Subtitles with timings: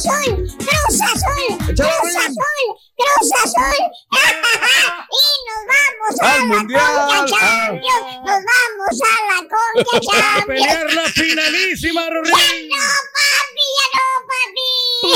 [0.00, 3.78] Azul, Cruz Azul, Cruz Azul, Cruz Azul.
[5.10, 6.80] y nos vamos a ¡Al la Mundial!
[6.96, 7.26] Conca Ah.
[7.28, 8.06] Champions.
[8.24, 10.46] Nos vamos a la Conca A Champions.
[10.46, 12.32] pelear la finalísima, Ya Rorín.
[12.32, 12.36] no,
[13.16, 14.68] papi, ya no, papi.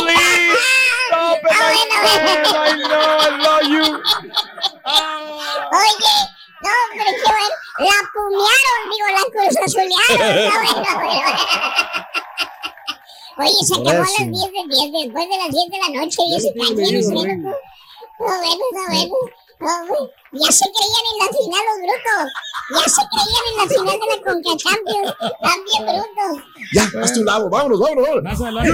[0.03, 0.59] Please,
[1.09, 1.51] stop it.
[1.51, 1.57] Ah,
[2.65, 3.87] I know, I love you.
[5.81, 6.15] Oye,
[6.61, 7.57] no, hombre, qué bueno.
[7.79, 10.29] La pumearon, digo, la cruz azulearon.
[10.37, 11.31] Está bueno, bueno.
[13.37, 16.23] Oye, se acabó a las 10 de 10, después de las 10 de la noche,
[16.23, 17.51] y ese canciones, mira tú.
[18.15, 19.15] Está bueno, está bueno.
[19.61, 20.05] No, güey.
[20.33, 22.27] Ya se creían en la final los brutos.
[22.71, 25.11] Ya se creían en la final de la Conca Champions.
[25.65, 26.33] Bien brutos.
[26.75, 28.25] Ya, haz tu lado, vámonos, vámonos, vámonos.
[28.25, 28.73] Más adelante.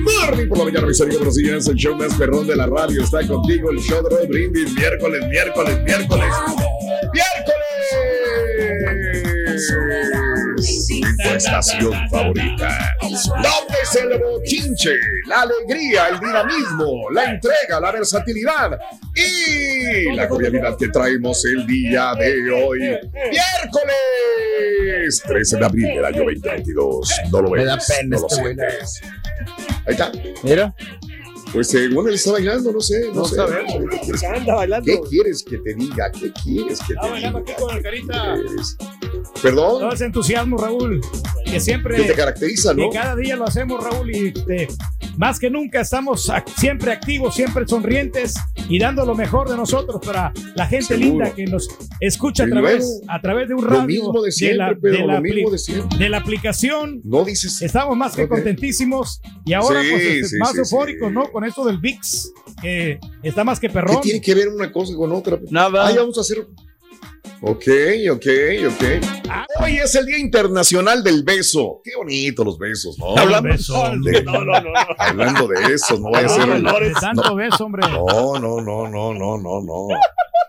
[0.00, 1.66] Morning por la mañana, mis amigos, buenos días.
[1.68, 3.70] El show más perrón de la radio está contigo.
[3.70, 6.26] El show de Raúl Brindis, miércoles, miércoles, miércoles.
[7.12, 7.60] ¡Miércoles!
[10.60, 12.94] En tu estación favorita.
[13.00, 14.94] ¿Dónde es el bochinche?
[15.26, 18.78] La alegría, el dinamismo, la entrega, la versatilidad
[19.14, 22.78] y la cordialidad que traemos el día de hoy.
[22.80, 23.40] Miércoles
[25.26, 27.10] 13 de abril del año 2022.
[27.32, 27.62] No lo ves.
[27.62, 29.00] Me da pena no lo este sientes.
[29.86, 30.12] Ahí está.
[30.42, 30.74] Mira.
[31.52, 33.34] Pues según él está bailando, no sé, no, No sé.
[33.36, 33.74] sabemos.
[33.90, 34.84] ¿Qué quieres, Anda bailando.
[34.86, 36.10] qué quieres que te diga?
[36.12, 37.28] ¿Qué quieres que Está te diga?
[37.38, 38.36] aquí con el carita.
[39.42, 39.80] ¿Perdón?
[39.80, 41.00] Todo ese entusiasmo, Raúl.
[41.44, 41.96] Que siempre.
[41.96, 42.90] ¿Qué te caracteriza, Que no?
[42.90, 44.68] cada día lo hacemos, Raúl, y este,
[45.16, 48.34] más que nunca estamos siempre activos, siempre sonrientes
[48.70, 51.06] y dando lo mejor de nosotros para la gente Seguro.
[51.08, 51.68] linda que nos
[52.00, 53.80] escucha a través, a través de un radio.
[53.80, 57.00] Lo mismo de la, pero de la de de aplicación.
[57.04, 57.60] No dices.
[57.60, 58.30] Estamos más que Ok.
[58.30, 61.14] contentísimos y ahora Sí, pues este, sí, más sí, eufóricos, sí.
[61.14, 61.30] ¿no?
[61.30, 62.32] Con esto del VIX,
[62.62, 64.00] que está más que ¿Qué perrón.
[64.00, 65.38] tiene que ver una cosa con otra?
[65.50, 65.86] Nada.
[65.88, 66.46] Ahí vamos a hacer.
[67.42, 67.66] Ok,
[68.12, 68.26] ok,
[68.68, 68.84] ok.
[69.30, 69.46] Ah.
[69.60, 71.80] Hoy es el Día Internacional del Beso.
[71.82, 73.16] Qué bonito los besos, ¿no?
[73.16, 74.70] Hablando beso, de- no, no, no, no.
[74.98, 76.92] Hablando de eso, no vaya a ser.
[77.00, 77.82] tanto beso, hombre.
[77.90, 79.88] No, no, no, no, no, no, no.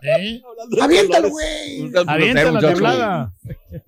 [0.04, 0.42] ¿Eh?
[0.82, 1.84] Aviéntalo, güey.
[1.84, 2.60] Muchacho.
[2.60, 3.34] temblada.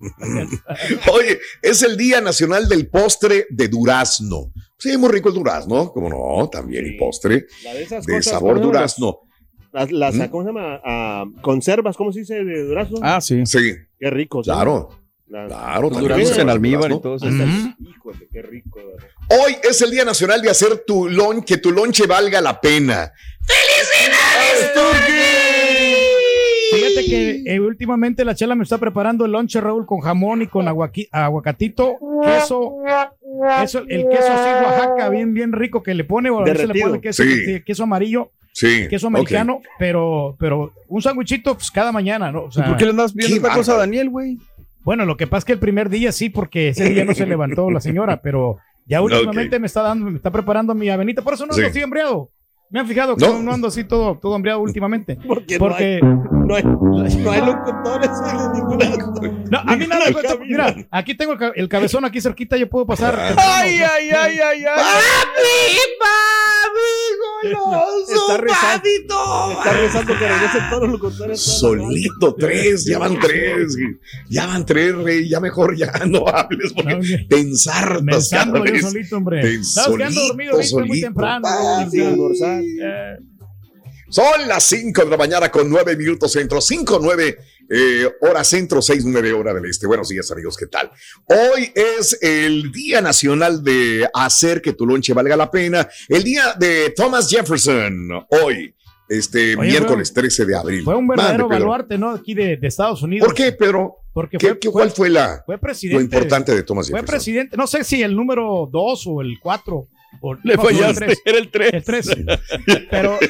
[1.12, 4.50] Oye, es el Día Nacional del Postre de Durazno.
[4.78, 8.32] Sí, muy rico el durazno, como no, también y postre La de esas de cosas,
[8.32, 9.20] sabor durazno.
[9.74, 10.24] Las, las, ¿Mm?
[10.26, 10.80] ¿cómo se llama?
[10.84, 12.44] Ah, conservas, ¿cómo se dice?
[12.44, 12.98] De durazno.
[13.02, 13.44] Ah, sí.
[13.44, 14.44] Sí, Qué rico.
[14.44, 14.48] ¿sí?
[14.50, 14.90] claro,
[15.26, 15.90] La- claro.
[15.90, 17.26] también Duraznos en almíbar y todo eso.
[17.26, 18.78] Híjole, qué rico.
[19.30, 23.10] Hoy es el Día Nacional de hacer tu lon, que tu lonche valga la pena.
[26.72, 30.46] Fíjate que eh, últimamente la chela me está preparando el lonche, Raúl, con jamón y
[30.46, 32.76] con aguaqui- aguacatito, queso,
[33.62, 36.66] eso, el queso así Oaxaca, bien, bien rico que le pone, o a veces le
[36.68, 36.88] Derretido.
[36.90, 37.44] pone queso, Sí.
[37.44, 38.86] sí, queso amarillo, Sí.
[38.88, 42.44] queso americano, pero, pero un sándwichito pues, cada mañana, ¿no?
[42.44, 43.78] O sea, ¿Por qué le andas viendo qué esta cosa a.
[43.78, 44.38] Daniel, güey?
[44.84, 47.26] Bueno, lo que pasa es que el primer día sí, porque ese día no se
[47.26, 51.34] levantó la señora, pero ya últimamente me está dando, me está preparando mi avenita, por
[51.34, 51.62] eso no Sí.
[51.62, 52.30] así hambriado.
[52.74, 53.40] Me han fijado que No.
[53.40, 55.16] no, ando así todo, todo hambriado últimamente.
[55.28, 58.84] Porque, Porque no, hay, no, hay, no hay locutores en ninguna.
[59.48, 60.44] No, a mí nada, pues, camino.
[60.44, 63.16] mira, aquí tengo el, el cabezón aquí cerquita, yo puedo pasar.
[63.38, 64.84] Ay, ay, ay, ay, ay.
[68.06, 71.40] Está rezando, está rezando que regresen todos los locutores.
[71.40, 73.76] Solito, tres, ya van tres.
[74.28, 75.28] Ya van tres, rey.
[75.28, 79.42] Ya mejor ya no hables porque que- te ensartas Me cada yo solito, hombre.
[79.42, 81.42] Te- ando solito, dormido ahorita muy solito, temprano.
[81.42, 81.98] papi.
[82.82, 83.16] Eh,
[84.08, 87.36] Son las 5 de la mañana con 9 minutos centro, 5, 9
[87.70, 89.86] eh, hora centro, 6, 9 hora del este.
[89.86, 90.90] Buenos días amigos, ¿qué tal?
[91.26, 95.88] Hoy es el Día Nacional de hacer que tu lonche valga la pena.
[96.08, 98.10] El día de Thomas Jefferson,
[98.42, 98.74] hoy,
[99.08, 100.84] este Oye, miércoles 13 de abril.
[100.84, 101.60] fue un verdadero Pedro.
[101.60, 102.10] baluarte, ¿no?
[102.10, 103.26] Aquí de, de Estados Unidos.
[103.26, 103.96] ¿Por qué, Pedro?
[104.12, 105.58] Porque ¿Qué, fue, qué- fue- ¿Cuál fue la, fue
[105.90, 107.16] lo importante de Thomas Fue Jefferson?
[107.16, 109.88] presidente, no sé si el número 2 o el 4.
[110.20, 111.22] O, Le no, no, el fallaste, tres.
[111.24, 111.72] era el 3.
[111.74, 112.08] El 3.
[112.90, 113.18] Pero.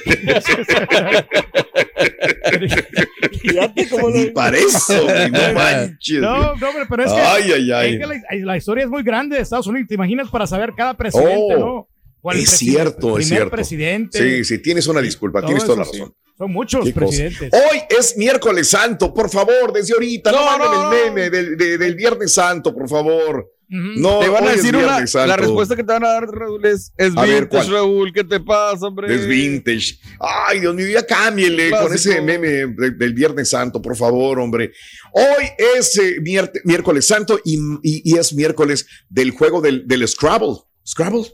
[3.41, 4.17] Fíjate cómo lo.
[4.17, 6.21] Ni para eso, ni no manches.
[6.21, 7.21] no, no, hombre, pero es que.
[7.21, 7.93] ay, ay, ay.
[7.95, 9.89] Es que la, la historia es muy grande de Estados Unidos.
[9.89, 11.89] ¿Te imaginas para saber cada presidente, Oh.
[12.23, 12.33] no?
[12.33, 13.51] es cierto, es cierto.
[13.51, 14.19] presidente.
[14.19, 16.15] Sí, sí, tienes una disculpa, tienes toda la razón.
[16.39, 17.51] Son muchos presidentes.
[17.53, 20.33] Hoy es miércoles santo, por favor, desde ahorita.
[20.33, 23.53] No, no, el meme del, del Viernes Santo, por favor.
[23.75, 26.93] No, te van a decir una, la respuesta que te van a dar, Raúl, es,
[26.97, 28.13] es vintage, Raúl.
[28.13, 29.13] ¿Qué te pasa, hombre?
[29.13, 29.99] Es vintage.
[30.21, 34.73] Ay, Dios mío, ya cámbiele con ese meme del Viernes Santo, por favor, hombre.
[35.13, 35.45] Hoy
[35.77, 36.21] es eh,
[36.65, 40.55] miércoles santo y, y, es miércoles del juego del, del Scrabble.
[40.87, 41.25] ¿Scrabble?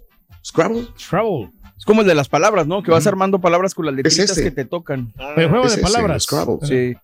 [0.42, 0.88] ¿Scrabble?
[0.98, 1.50] Scrabble.
[1.76, 2.82] Es como el de las palabras, ¿no?
[2.82, 5.12] Que vas armando palabras con las letritas que te tocan.
[5.18, 6.22] Ah, el juego de palabras.
[6.22, 6.58] Scrabble.
[6.62, 6.94] Sí.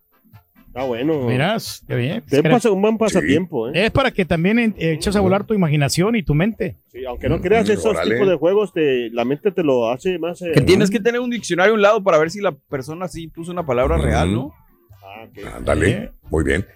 [0.76, 1.22] Está bueno.
[1.22, 2.22] Mirás, qué bien.
[2.28, 3.86] Te un buen pasatiempo, ¿eh?
[3.86, 6.76] Es para que también eh, eches a volar tu imaginación y tu mente.
[6.92, 10.42] Sí, aunque no creas esos tipos de juegos, te, la mente te lo hace más.
[10.42, 13.08] Eh, que tienes que tener un diccionario a un lado para ver si la persona
[13.08, 14.52] sí puso una palabra real, ¿no?
[15.02, 16.66] Ah, Ándale, muy bien.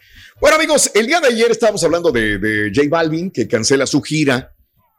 [0.40, 4.00] Bueno, amigos, el día de ayer estábamos hablando de, de J Balvin, que cancela su
[4.00, 4.54] gira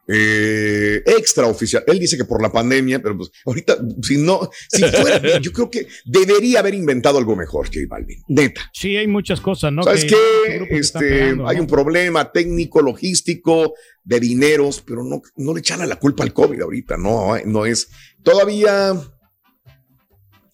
[0.08, 1.84] eh, extraoficial.
[1.86, 5.70] Él dice que por la pandemia, pero pues ahorita, si no, si fuera, yo creo
[5.70, 8.22] que debería haber inventado algo mejor, J Balvin.
[8.28, 8.70] Neta.
[8.72, 9.82] Sí, hay muchas cosas, ¿no?
[9.82, 15.88] ¿Sabes que Este, hay un problema técnico, logístico, de dineros, pero no, no le echan
[15.88, 17.88] la culpa al COVID ahorita, no, no es.
[18.22, 18.94] Todavía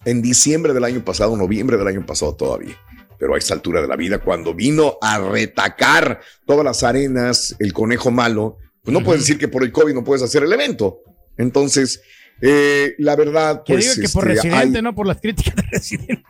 [0.05, 2.77] en diciembre del año pasado, noviembre del año pasado todavía
[3.19, 7.73] pero a esta altura de la vida, cuando vino a retacar todas las arenas, el
[7.73, 8.59] conejo malo,
[8.89, 11.03] pues no puedes decir que por el COVID no puedes hacer el evento.
[11.37, 12.01] Entonces,
[12.41, 13.97] eh, la verdad, pues.
[13.97, 16.25] Que que por este, residente, no por las críticas de residente.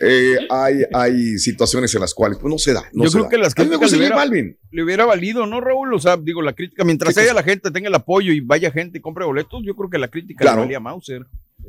[0.00, 2.90] Eh, hay, hay situaciones en las cuales pues, no se da.
[2.92, 5.94] Yo creo que las críticas le hubiera, le hubiera, valido, ¿no, Raúl?
[5.94, 8.98] O sea, digo, la crítica, mientras haya la gente, tenga el apoyo y vaya gente
[8.98, 11.24] y compre boletos, yo creo que la crítica le valía a Mauser.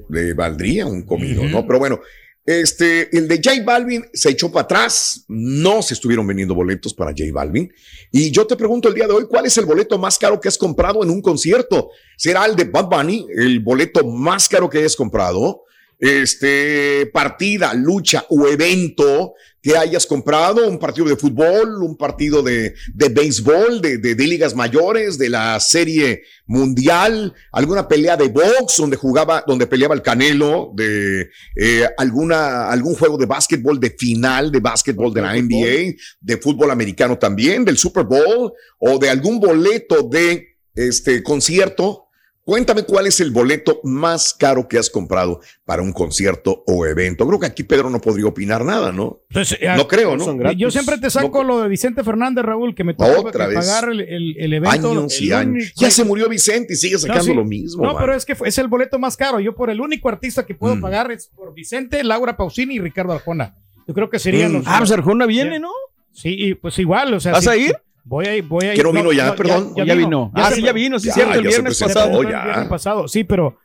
[0.09, 1.67] Le valdría un comido, ¿no?
[1.67, 2.01] Pero bueno,
[2.47, 7.11] este, el de J Balvin se echó para atrás, no se estuvieron vendiendo boletos para
[7.11, 7.71] J Balvin.
[8.11, 10.47] Y yo te pregunto el día de hoy, ¿cuál es el boleto más caro que
[10.47, 11.89] has comprado en un concierto?
[12.15, 15.65] ¿Será el de Bad Bunny, el boleto más caro que hayas comprado?
[15.99, 19.33] este, partida, lucha o evento
[19.67, 24.55] que hayas comprado, un partido de fútbol, un partido de, de béisbol, de, de, ligas
[24.55, 30.71] mayores, de la serie mundial, alguna pelea de box donde jugaba, donde peleaba el Canelo,
[30.73, 36.37] de eh, alguna, algún juego de básquetbol de final de básquetbol de la NBA, de
[36.37, 42.06] fútbol americano también, del Super Bowl o de algún boleto de este concierto
[42.47, 47.27] Cuéntame cuál es el boleto más caro que has comprado para un concierto o evento.
[47.27, 49.19] Creo que aquí Pedro no podría opinar nada, ¿no?
[49.33, 50.53] Pues, no creo, ¿no?
[50.53, 54.91] Yo siempre te saco lo de Vicente Fernández, Raúl, que me tocó pagar el, evento.
[54.91, 55.73] Años y años.
[55.75, 57.83] Ya se murió Vicente y sigue sacando lo mismo.
[57.83, 59.41] No, pero es que es el boleto más caro.
[59.41, 60.81] Yo por el único artista que puedo mm.
[60.81, 63.57] pagar es por Vicente, Laura Pausini y Ricardo Arjona.
[63.85, 64.55] Yo creo que serían mm.
[64.55, 64.67] los.
[64.67, 65.71] Ah, pues Arjona viene, ¿no?
[66.13, 67.33] Sí, pues igual, o sea.
[67.33, 67.75] ¿Vas a ir?
[68.07, 68.73] Voy a ir, voy a ir.
[68.75, 69.73] Quiero vino ya, perdón.
[69.75, 70.31] Ya, vino.
[70.33, 72.21] Ah, sí, ya vino, sí, cierto, el viernes pasado.
[72.21, 73.59] El viernes pasado, sí, pero,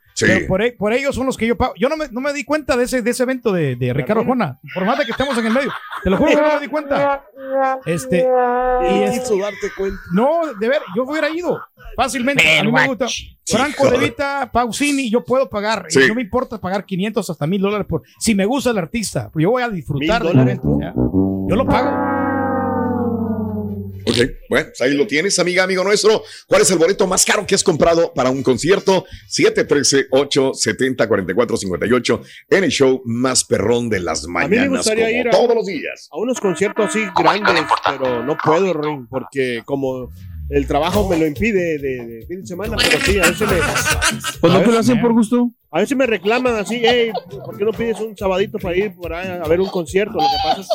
[0.47, 1.73] por, e, por, ellos son los que yo pago.
[1.77, 4.25] Yo no me, no me di cuenta de ese, de ese evento de, de Ricardo
[4.25, 5.71] Jona, por más de que estemos en el medio.
[6.03, 7.23] Te lo juro que no me di cuenta.
[7.85, 10.01] Este, y es, darte cuenta.
[10.11, 11.61] No, de ver, yo hubiera ido
[11.95, 12.59] fácilmente.
[12.59, 13.07] a mí me gusta.
[13.45, 15.87] Franco De Vita, Pausini, yo puedo pagar.
[16.07, 18.03] No me importa pagar 500 hasta 1000 dólares por.
[18.19, 20.77] Si me gusta el artista, yo voy a disfrutar del evento.
[21.47, 22.12] Yo lo pago.
[24.05, 24.17] Ok,
[24.49, 26.21] bueno, pues ahí lo tienes, amiga, amigo nuestro.
[26.47, 29.03] ¿Cuál es el boleto más caro que has comprado para un concierto?
[29.29, 34.87] 713-870-4458 en el show más perrón de las mañanas.
[34.87, 36.07] A ir todos los días.
[36.11, 40.11] A unos conciertos así grandes, pero no puedo, Ring, porque como
[40.49, 43.57] el trabajo me lo impide de, fin de semana, pero sí, a veces me.
[44.39, 45.51] ¿Pues no te lo hacen por gusto?
[45.75, 47.11] A veces me reclaman así, hey,
[47.43, 50.13] ¿por qué no pides un sabadito para ir por ahí a ver un concierto?
[50.13, 50.69] Lo que pasa es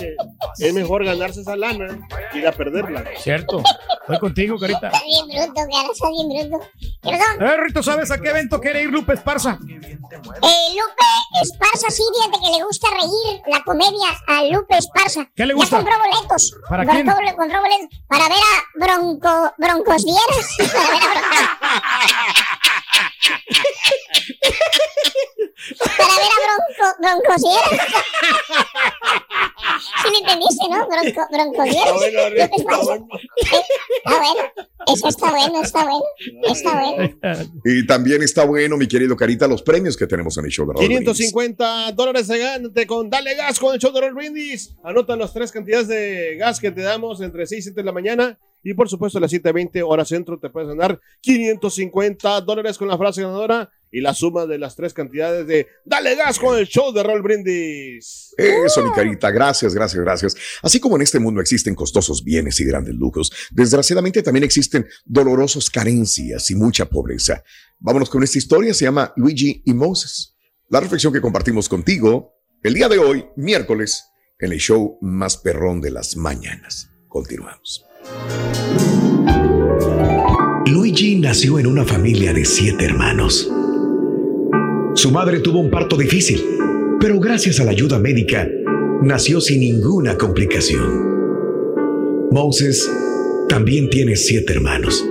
[0.57, 2.01] que es mejor ganarse esa lana
[2.35, 3.05] y ir a perderla.
[3.17, 3.63] Cierto.
[4.01, 4.89] Estoy contigo, carita.
[4.89, 6.67] Está bien bruto, cara, está bien bruto.
[7.01, 7.43] Perdón.
[7.49, 9.61] Eh, Rito, ¿sabes a qué evento quiere ir Lupe Esparza?
[9.63, 11.07] Eh, Lupe
[11.43, 15.31] Esparza, sí, fíjate que le gusta reír la comedia a Lupe Esparza.
[15.37, 15.79] ¿Qué le gusta?
[15.79, 16.57] Ya compró boletos.
[16.69, 17.07] ¿Para quién?
[17.07, 20.57] Compró, boletos para ver a Bronco, Broncos Dieras.
[20.73, 21.29] para ver a
[25.97, 27.69] Para ver a Bronco, Broncosiera.
[30.03, 30.87] ¿Sí me entendiste, no?
[30.87, 31.91] Bronco, Broncosiera.
[32.57, 33.09] Está bueno,
[34.05, 34.43] está bueno.
[34.87, 36.05] Eso está bueno, está bueno.
[36.45, 37.51] Está bueno.
[37.65, 40.75] Y también está bueno, mi querido Carita, los premios que tenemos en el show de
[40.75, 44.75] Raúl 550 dólares de gante con Dale Gas con el show de Raúl Brindis.
[44.83, 47.93] Anota las tres cantidades de gas que te damos entre 6 y 7 de la
[47.93, 52.87] mañana Y por supuesto, a las 7.20 horas centro te puedes ganar 550 dólares con
[52.87, 56.67] la frase ganadora y la suma de las tres cantidades de Dale gas con el
[56.67, 58.35] show de Roll Brindis.
[58.37, 60.37] Eso, mi carita, gracias, gracias, gracias.
[60.61, 65.71] Así como en este mundo existen costosos bienes y grandes lujos, desgraciadamente también existen dolorosos
[65.71, 67.43] carencias y mucha pobreza.
[67.79, 70.37] Vámonos con esta historia, se llama Luigi y Moses.
[70.69, 75.81] La reflexión que compartimos contigo el día de hoy, miércoles, en el show más perrón
[75.81, 76.91] de las mañanas.
[77.09, 77.88] Continuamos.
[80.67, 83.51] Luigi nació en una familia de siete hermanos.
[84.95, 86.43] Su madre tuvo un parto difícil,
[87.01, 88.49] pero gracias a la ayuda médica,
[89.03, 91.09] nació sin ninguna complicación.
[92.31, 92.91] Moses
[93.49, 95.05] también tiene siete hermanos.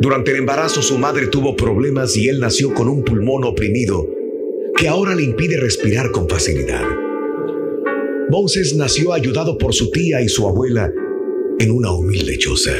[0.00, 4.06] Durante el embarazo su madre tuvo problemas y él nació con un pulmón oprimido
[4.76, 6.84] que ahora le impide respirar con facilidad.
[8.28, 10.92] Moses nació ayudado por su tía y su abuela
[11.58, 12.74] en una humilde choza.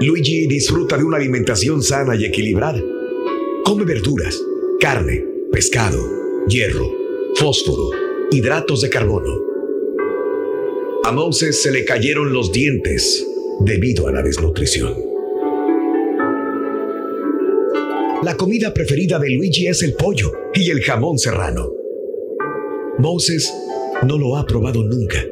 [0.00, 2.80] Luigi disfruta de una alimentación sana y equilibrada
[3.70, 4.42] Come verduras,
[4.80, 5.98] carne, pescado,
[6.48, 6.90] hierro,
[7.36, 7.90] fósforo,
[8.32, 9.32] hidratos de carbono.
[11.04, 13.24] A Moses se le cayeron los dientes
[13.60, 14.96] debido a la desnutrición.
[18.24, 21.70] La comida preferida de Luigi es el pollo y el jamón serrano.
[22.98, 23.54] Moses
[24.06, 25.24] no lo ha probado nunca,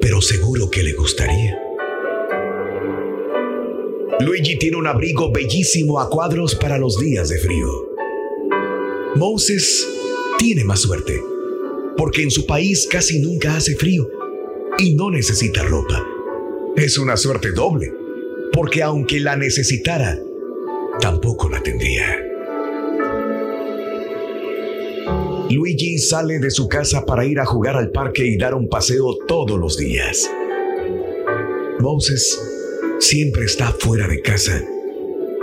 [0.00, 1.58] pero seguro que le gustaría.
[4.20, 7.68] Luigi tiene un abrigo bellísimo a cuadros para los días de frío.
[9.16, 9.86] Moses
[10.38, 11.20] tiene más suerte,
[11.96, 14.08] porque en su país casi nunca hace frío
[14.78, 16.06] y no necesita ropa.
[16.76, 17.92] Es una suerte doble,
[18.52, 20.18] porque aunque la necesitara,
[21.00, 22.29] tampoco la tendría.
[25.50, 29.16] Luigi sale de su casa para ir a jugar al parque y dar un paseo
[29.26, 30.30] todos los días.
[31.80, 32.40] Moses
[33.00, 34.64] siempre está fuera de casa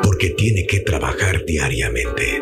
[0.02, 2.42] porque tiene que trabajar diariamente.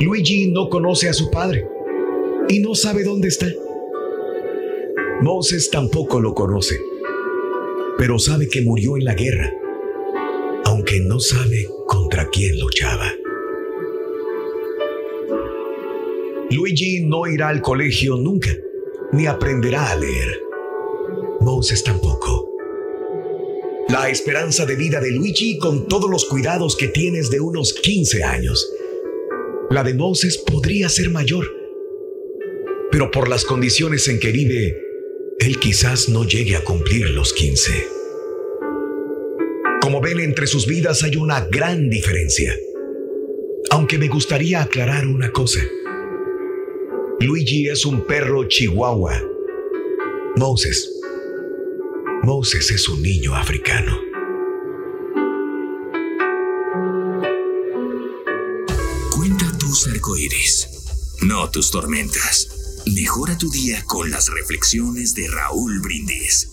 [0.00, 1.66] Luigi no conoce a su padre
[2.48, 3.48] y no sabe dónde está.
[5.20, 6.80] Moses tampoco lo conoce,
[7.98, 9.52] pero sabe que murió en la guerra,
[10.64, 13.12] aunque no sabe contra quién luchaba.
[16.52, 18.54] Luigi no irá al colegio nunca,
[19.12, 20.40] ni aprenderá a leer.
[21.40, 22.50] Moses tampoco.
[23.88, 28.22] La esperanza de vida de Luigi con todos los cuidados que tienes de unos 15
[28.22, 28.70] años.
[29.70, 31.46] La de Moses podría ser mayor,
[32.90, 34.76] pero por las condiciones en que vive,
[35.38, 37.72] él quizás no llegue a cumplir los 15.
[39.80, 42.54] Como ven, entre sus vidas hay una gran diferencia.
[43.70, 45.60] Aunque me gustaría aclarar una cosa.
[47.22, 49.14] Luigi es un perro chihuahua.
[50.36, 50.90] Moses
[52.24, 53.96] Moses es un niño africano.
[59.14, 60.68] Cuenta tus arcoíris,
[61.22, 62.82] no tus tormentas.
[62.86, 66.48] Mejora tu día con las reflexiones de Raúl Brindis.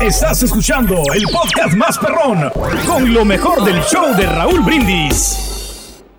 [0.00, 2.50] Estás escuchando el podcast más perrón
[2.86, 5.55] con lo mejor del show de Raúl Brindis.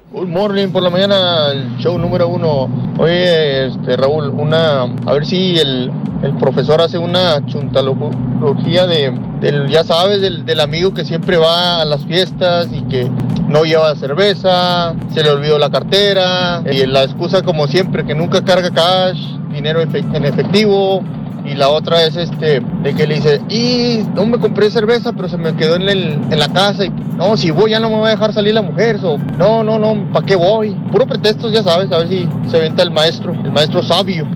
[0.09, 2.69] Good morning por la mañana, show número uno.
[2.97, 5.91] Oye, este, Raúl, una, a ver si el,
[6.23, 9.11] el profesor hace una chuntalogía de,
[9.41, 13.11] del, ya sabes, del, del, amigo que siempre va a las fiestas y que
[13.49, 18.45] no lleva cerveza, se le olvidó la cartera y la excusa como siempre que nunca
[18.45, 19.19] carga cash,
[19.51, 21.03] dinero en efectivo.
[21.47, 25.29] Y la otra es este, de que le dice, y no me compré cerveza, pero
[25.29, 26.83] se me quedó en, el, en la casa.
[26.83, 28.99] Y no, si voy ya no me va a dejar salir la mujer.
[28.99, 30.71] So, no, no, no, ¿para qué voy?
[30.91, 34.25] Puro pretexto, ya sabes, a ver si se venta el maestro, el maestro sabio.
[34.25, 34.35] Nos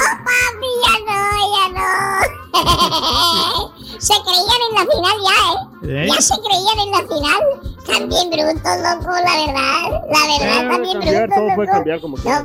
[1.79, 5.41] no, se creían en la final ya,
[5.89, 6.09] ¿eh?
[6.09, 7.43] Ya se creían en la final.
[7.89, 10.03] También brutos, loco, la verdad.
[10.11, 12.45] La verdad, también brutos, todo puede cambiar como no,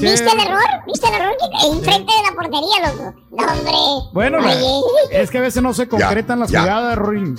[0.00, 0.62] ¿Viste el error?
[0.86, 1.36] ¿Viste el error?
[1.66, 3.14] Enfrente de la portería, loco.
[3.30, 4.10] No, hombre.
[4.12, 4.38] Bueno,
[5.10, 7.36] es que a veces no se concretan las jugadas, Ruin.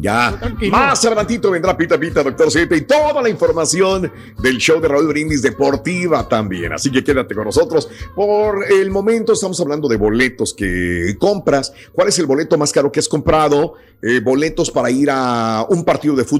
[0.00, 0.38] Ya.
[0.70, 5.08] Más adelantito vendrá Pita Pita, Doctor Siete y toda la información del show de Raúl
[5.08, 6.72] Brindis Deportiva también.
[6.72, 7.88] Así que quédate con nosotros.
[8.14, 11.72] Por el momento estamos hablando de boletos que compras.
[11.92, 13.74] ¿Cuál es el boleto más caro que has comprado?
[14.02, 16.39] Eh, boletos para ir a un partido de fútbol,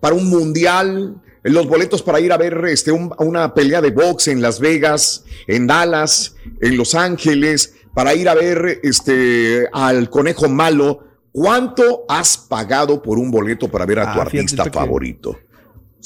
[0.00, 1.22] para un mundial.
[1.42, 5.24] los boletos para ir a ver este, un- una pelea de box en Las Vegas,
[5.46, 11.04] en Dallas, en Los Ángeles, para ir a ver este, al conejo malo.
[11.30, 15.38] ¿Cuánto has pagado por un boleto para ver a Ah, tu artista favorito?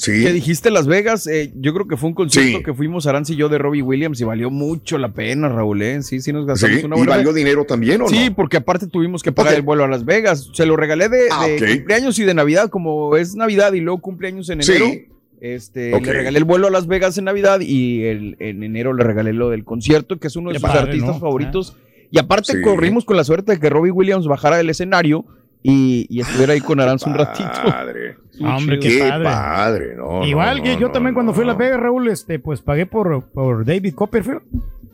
[0.01, 0.23] Sí.
[0.23, 1.27] ¿Qué dijiste Las Vegas?
[1.27, 2.63] Eh, yo creo que fue un concierto Sí.
[2.63, 5.81] que fuimos Aranz y yo de Robbie Williams y valió mucho la pena, Raúl.
[5.83, 6.01] ¿eh?
[6.01, 8.35] Sí, sí nos gastamos Sí, una ¿Y buena valió fe- dinero también o Sí, no?
[8.35, 9.59] porque aparte tuvimos que pagar Ok.
[9.59, 10.49] el vuelo a Las Vegas.
[10.53, 11.75] Se lo regalé de, Ah, de ok.
[11.77, 14.85] cumpleaños y de Navidad, como es Navidad y luego cumpleaños en enero.
[14.87, 15.05] Sí.
[15.39, 16.05] Este, Ok.
[16.05, 19.33] Le regalé el vuelo a Las Vegas en Navidad y el- en enero le regalé
[19.33, 21.19] lo del concierto, que es uno de Qué sus padre, artistas ¿no?
[21.19, 21.77] favoritos.
[22.11, 22.61] Y aparte Sí.
[22.63, 25.25] corrimos con la suerte de que Robbie Williams bajara del escenario
[25.63, 27.49] y, y estuviera ahí con Aranz un ratito.
[27.65, 28.17] Padre.
[28.41, 29.23] Hombre, Qué qué padre.
[29.23, 30.25] padre, no.
[30.25, 31.57] Igual no, que no, yo no, también cuando fui a Las.
[31.57, 34.41] Vegas, Raúl, este, pues pagué por, por David Copperfield.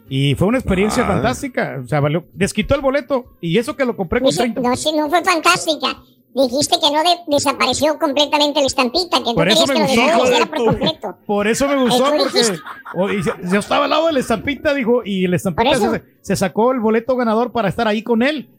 [0.09, 1.07] Y fue una experiencia Ah.
[1.07, 1.81] fantástica.
[1.83, 3.33] O sea, valió, desquitó el boleto.
[3.41, 4.61] Y eso que lo compré con Dice, 30.
[4.61, 5.97] no, sí, no fue fantástica.
[6.43, 10.19] Dijiste que no de- desapareció completamente la estampita, que Por eso querías me que lo
[10.19, 10.47] gustó.
[10.47, 11.17] por completo.
[11.25, 14.73] Por eso me gustó, Eso porque y se- yo estaba al lado de la estampita,
[14.73, 15.91] dijo, y la estampita eso.
[15.91, 18.49] se, se sacó el boleto ganador para estar ahí con él,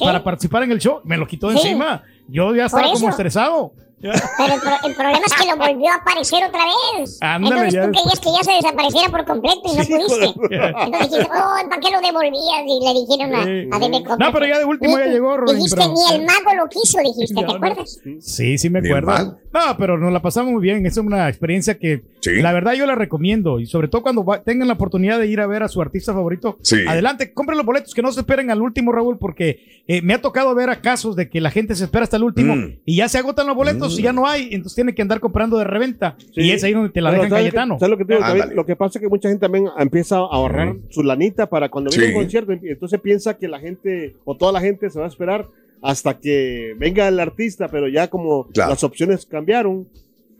[0.00, 1.00] para participar en el show.
[1.04, 1.68] Me lo quitó de Sí.
[1.68, 2.02] encima.
[2.26, 3.08] Yo ya estaba como eso.
[3.10, 3.72] estresado.
[4.00, 6.60] Pero el, pro- el problema es que lo volvió a aparecer otra
[6.98, 7.18] vez.
[7.20, 10.24] Ándale, Entonces ya tú querías que ya se desapareciera por completo y no Sí, pudiste.
[10.26, 12.62] Entonces dijiste, oh, ¿para qué lo devolvías?
[12.66, 13.68] Y le dijeron a, Sí.
[14.12, 14.16] a.
[14.16, 16.98] No, pero ya de último ya llegó, Robin, Dijiste, pero- ni el mago lo quiso,
[16.98, 18.00] dijiste, ¿te No, acuerdas?
[18.20, 19.38] Sí, sí me acuerdo.
[19.52, 20.84] No, pero nos la pasamos muy bien.
[20.86, 22.36] Es una experiencia que Sí.
[22.42, 23.58] la verdad yo la recomiendo.
[23.60, 26.12] Y sobre todo cuando va- tengan la oportunidad de ir a ver a su artista
[26.12, 26.58] favorito.
[26.62, 26.76] Sí.
[26.86, 30.20] Adelante, compren los boletos, que no se esperen al último, Raúl, porque eh, me ha
[30.20, 32.80] tocado ver a casos de que la gente se espera hasta el último Mm.
[32.84, 34.48] y ya se agotan los boletos y ya no hay.
[34.52, 36.16] Entonces tiene que andar comprando de reventa.
[36.34, 36.40] Sí.
[36.42, 37.74] Y es ahí donde te la Pero dejan ¿sabes Cayetano.
[37.76, 38.20] qué- ¿sabes lo que te digo?
[38.24, 38.56] También, Ándale.
[38.56, 41.90] lo que pasa es que mucha gente también empieza a ahorrar su lanita para cuando
[41.90, 42.00] Sí.
[42.02, 42.52] un concierto.
[42.52, 45.46] Entonces piensa que la gente o toda la gente se va a esperar
[45.80, 48.70] hasta que venga el artista, pero ya como Claro.
[48.70, 49.86] las opciones cambiaron,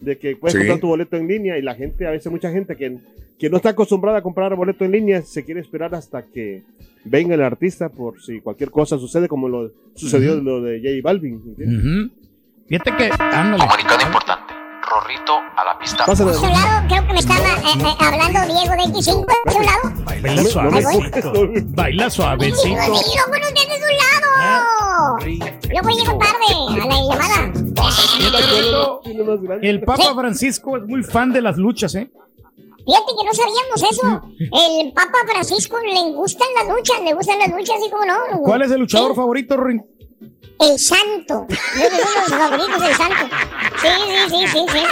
[0.00, 0.59] de que puedes Sí.
[0.59, 2.99] comprar tu boleto en línea y la gente, a veces mucha gente que,
[3.37, 6.62] que no está acostumbrada a comprar boleto en línea, se quiere esperar hasta que
[7.05, 11.43] venga el artista por si cualquier cosa sucede, como lo sucedió lo de J Balvin.
[11.47, 11.85] ¿entiendes?
[11.85, 12.28] Ujú.
[12.69, 13.65] Fíjate que, ándale.
[13.65, 14.55] Comunicado importante.
[14.91, 16.05] Rorrito a la pista.
[16.07, 16.31] Pásale.
[16.33, 19.27] De su lado, creo que me estaba eh, eh, hablando Diego de X5.
[19.45, 20.05] De su lado.
[20.05, 21.33] Baila No suavecito.
[21.75, 22.69] Baila Sí, suavecito.
[22.69, 25.19] no, bueno, de su lado.
[25.75, 26.49] Yo voy llego tarde
[26.83, 27.39] a la llamada.
[29.63, 32.11] El Papa Francisco es muy fan de las luchas, ¿eh?
[32.87, 34.23] Fíjate que no sabíamos eso.
[34.79, 38.14] El Papa Francisco le gustan las luchas, le gustan las luchas, así como no.
[38.42, 39.16] ¿Cuál es el luchador Sí.
[39.16, 39.85] favorito, Rin?
[40.61, 41.46] El santo.
[41.48, 43.37] Yo de uno de los favoritos, el santo.
[43.81, 43.88] Sí,
[44.29, 44.83] sí, sí, sí, sí.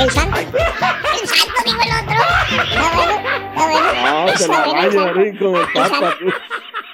[0.00, 0.38] El santo.
[0.38, 2.18] El santo, digo el otro.
[2.62, 3.16] Está bueno,
[3.48, 4.26] está bueno.
[4.26, 6.16] No, se la vaya, con el papa.
[6.18, 6.26] tú.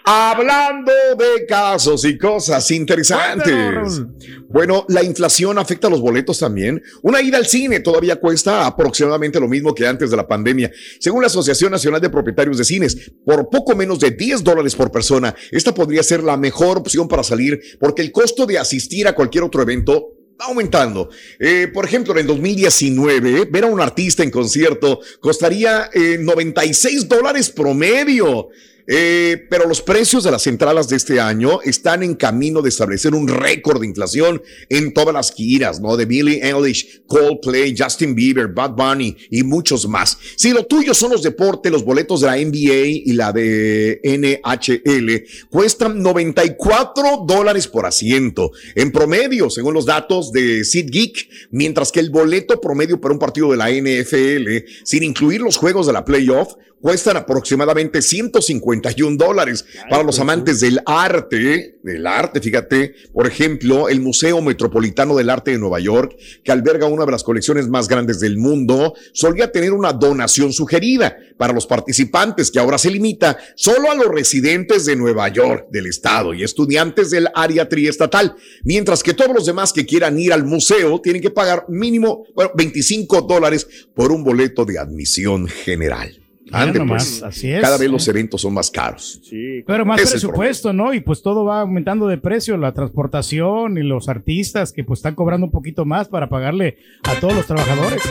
[0.06, 4.02] Hablando de casos y cosas interesantes.
[4.50, 6.82] Bueno, la inflación afecta a los boletos también.
[7.02, 10.70] Una ida al cine todavía cuesta aproximadamente lo mismo que antes de la pandemia.
[11.00, 14.92] Según la Asociación Nacional de Propietarios de Cines, por poco menos de 10 dólares por
[14.92, 19.14] persona, esta podría ser la mejor opción para salir porque el costo de asistir a
[19.14, 21.08] cualquier otro evento va aumentando.
[21.38, 27.08] Eh, por ejemplo, en el 2019, ver a un artista en concierto costaría eh, 96
[27.08, 28.50] dólares promedio.
[28.86, 33.14] Eh, pero los precios de las entradas de este año están en camino de establecer
[33.14, 35.96] un récord de inflación en todas las giras, ¿no?
[35.96, 40.18] De Billie Eilish, Coldplay, Justin Bieber, Bad Bunny y muchos más.
[40.36, 45.24] Si lo tuyo son los deportes, los boletos de la NBA y la de NHL
[45.50, 52.10] cuestan 94 dólares por asiento en promedio, según los datos de SeatGeek, mientras que el
[52.10, 56.54] boleto promedio para un partido de la NFL, sin incluir los juegos de la playoff,
[56.84, 59.64] cuestan aproximadamente 151 dólares.
[59.88, 65.52] Para los amantes del arte, del arte, fíjate, por ejemplo, el Museo Metropolitano del Arte
[65.52, 69.72] de Nueva York, que alberga una de las colecciones más grandes del mundo, solía tener
[69.72, 74.94] una donación sugerida para los participantes que ahora se limita solo a los residentes de
[74.94, 79.86] Nueva York, del estado y estudiantes del área triestatal, mientras que todos los demás que
[79.86, 84.78] quieran ir al museo tienen que pagar mínimo bueno, 25 dólares por un boleto de
[84.78, 86.23] admisión general.
[86.52, 87.62] Ande, nomás, pues, así es.
[87.62, 89.20] cada vez los eventos son más caros.
[89.22, 90.92] Sí, Pero más es el presupuesto, ¿no?
[90.92, 95.14] Y pues todo va aumentando de precio, la transportación y los artistas que pues están
[95.14, 98.02] cobrando un poquito más para pagarle a todos los trabajadores.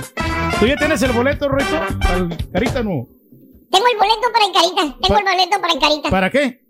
[0.59, 1.75] ¿Tú ya tienes el boleto, Rito?
[2.01, 3.07] Al Carita, no.
[3.71, 4.97] Tengo el boleto para Encarita.
[5.01, 6.09] Tengo el boleto para Encarita.
[6.09, 6.62] ¿Para qué?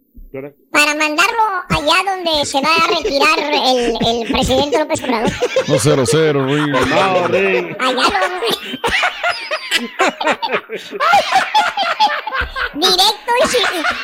[0.71, 5.31] Para mandarlo allá donde se va a retirar el, el presidente López Obrador.
[5.67, 6.71] No, cero, cero, Rin.
[6.71, 7.77] No, Rin.
[7.79, 8.09] Allá lo...
[12.73, 13.57] Directo y si,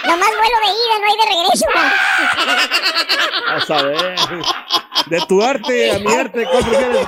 [0.08, 1.66] nomás vuelo de ida, no hay de regreso.
[3.48, 4.16] A saber.
[5.08, 7.08] De tu arte a mi arte, ¿cuál prefieres?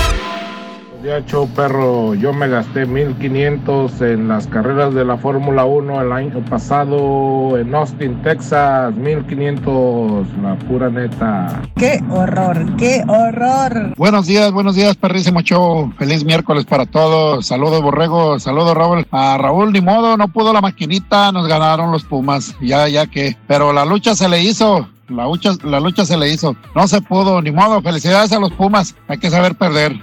[1.03, 6.11] Ya, show perro, yo me gasté 1500 en las carreras de la Fórmula 1 el
[6.11, 8.93] año pasado en Austin, Texas.
[8.93, 11.63] 1500, la pura neta.
[11.75, 12.75] ¡Qué horror!
[12.77, 13.95] ¡Qué horror!
[13.97, 15.91] Buenos días, buenos días, perrísimo show.
[15.97, 17.47] Feliz miércoles para todos.
[17.47, 18.39] Saludos, Borrego.
[18.39, 19.07] Saludos, Raúl.
[19.09, 21.31] A Raúl, ni modo, no pudo la maquinita.
[21.31, 22.55] Nos ganaron los Pumas.
[22.61, 23.35] Ya, ya que.
[23.47, 24.87] Pero la lucha se le hizo.
[25.09, 26.55] La lucha, la lucha se le hizo.
[26.75, 27.81] No se pudo, ni modo.
[27.81, 28.95] Felicidades a los Pumas.
[29.07, 29.99] Hay que saber perder.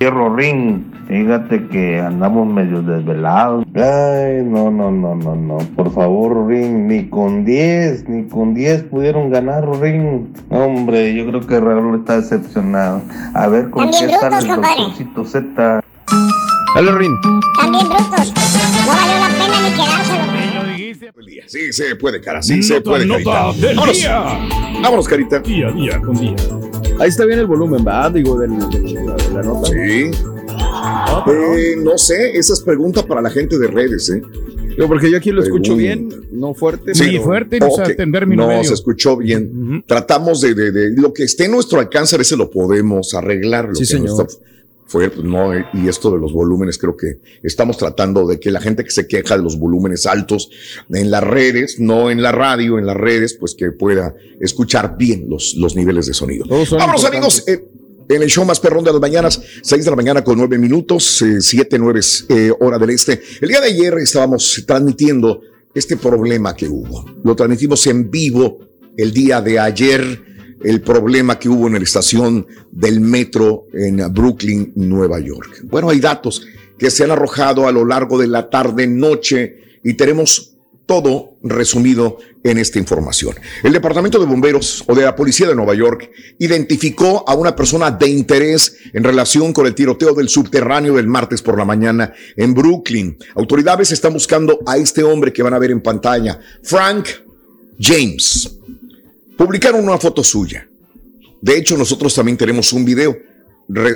[0.00, 3.64] Hierro Ring, fíjate que andamos medio desvelados.
[3.76, 5.58] Ay, no, no, no, no, no.
[5.76, 10.26] Por favor, Ring, ni con 10, ni con 10 pudieron ganar, Ring.
[10.50, 13.00] Hombre, yo creo que Raúl está decepcionado.
[13.34, 14.76] A ver con También qué brutos, el compadre.
[14.82, 15.80] doctorcito Z.
[16.74, 17.12] Dale, Rin.
[17.60, 18.32] También brutos.
[18.34, 20.22] No valió la pena ni quedárselo.
[21.46, 22.42] Sí, se puede, cara.
[22.42, 23.66] Sí, se Nota, puede, nota carita.
[23.66, 23.98] del Vámonos.
[23.98, 24.24] día.
[24.82, 25.38] Vámonos, carita.
[25.40, 26.34] Día a día con día.
[27.02, 28.08] Ahí está bien el volumen, ¿va?
[28.10, 29.66] Digo, del, del- la, de la nota.
[29.70, 30.10] Sí.
[31.26, 34.22] Eh, no sé, esa es pregunta para la gente de redes, ¿eh?
[34.76, 36.94] Digo, porque yo aquí lo escucho bien, no fuerte.
[36.94, 37.88] Sí, pero- fuerte, no sé Ok.
[37.90, 38.64] atender mi No, medio.
[38.64, 39.82] se escuchó bien.
[39.86, 43.68] Tratamos de, de- de- lo que esté en nuestro alcance, a veces lo podemos arreglar.
[43.68, 44.26] Lo Sí, que no señor.
[44.30, 44.44] está
[44.86, 48.84] fue, no, y esto de los volúmenes, creo que estamos tratando de que la gente
[48.84, 50.50] que se queja de los volúmenes altos
[50.90, 55.26] en las redes, no en la radio, en las redes, pues que pueda escuchar bien
[55.28, 56.44] los, los niveles de sonido.
[56.46, 57.44] Vámonos, amigos.
[57.46, 57.64] eh,
[58.08, 61.22] en el show más perrón de las mañanas, 6 de la mañana con 9 minutos,
[61.22, 63.22] eh, 7, 9 eh, hora del este.
[63.40, 65.40] El día de ayer estábamos transmitiendo
[65.74, 67.04] este problema que hubo.
[67.24, 68.58] Lo transmitimos en vivo
[68.96, 70.22] el día de ayer,
[70.64, 75.62] el problema que hubo en la estación del metro en Brooklyn, Nueva York.
[75.64, 76.46] Bueno, hay datos
[76.78, 80.52] que se han arrojado a lo largo de la tarde, noche, y tenemos
[80.86, 83.34] todo resumido en esta información.
[83.62, 87.90] El Departamento de Bomberos o de la Policía de Nueva York identificó a una persona
[87.90, 92.52] de interés en relación con el tiroteo del subterráneo del martes por la mañana en
[92.52, 93.16] Brooklyn.
[93.36, 97.06] Autoridades están buscando a este hombre que van a ver en pantalla, Frank
[97.78, 98.58] James.
[99.36, 100.68] Publicaron una foto suya.
[101.40, 103.16] De hecho, nosotros también tenemos un video.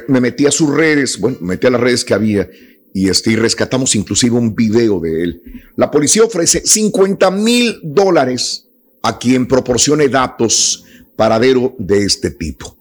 [0.09, 2.49] Me metí a sus redes, bueno, me metí a las redes que había
[2.95, 5.43] y, este, y rescatamos inclusive un video de él.
[5.77, 8.69] La policía ofrece 50 mil dólares
[9.03, 12.77] a quien proporcione datos paradero de este tipo.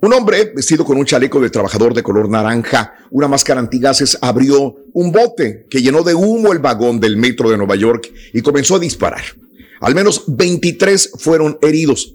[0.00, 4.74] Un hombre vestido con un chaleco de trabajador de color naranja, una máscara antigases, abrió
[4.92, 8.74] un bote que llenó de humo el vagón del metro de Nueva York y comenzó
[8.74, 9.22] a disparar.
[9.82, 12.14] Al menos 23 fueron heridos,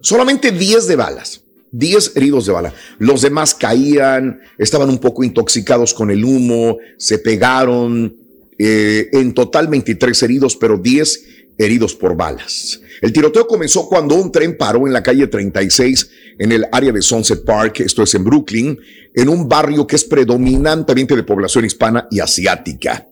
[0.00, 1.38] solamente 10 de balas.
[1.74, 2.74] 10 heridos de bala.
[2.98, 8.16] Los demás caían, estaban un poco intoxicados con el humo, se pegaron.
[8.58, 11.24] eh, en total 23 heridos, pero 10
[11.58, 12.80] heridos por balas.
[13.00, 17.02] El tiroteo comenzó cuando un tren paró en la calle 36 en el área de
[17.02, 18.78] Sunset Park, esto es en Brooklyn,
[19.14, 23.08] en un barrio que es predominantemente de población hispana y asiática.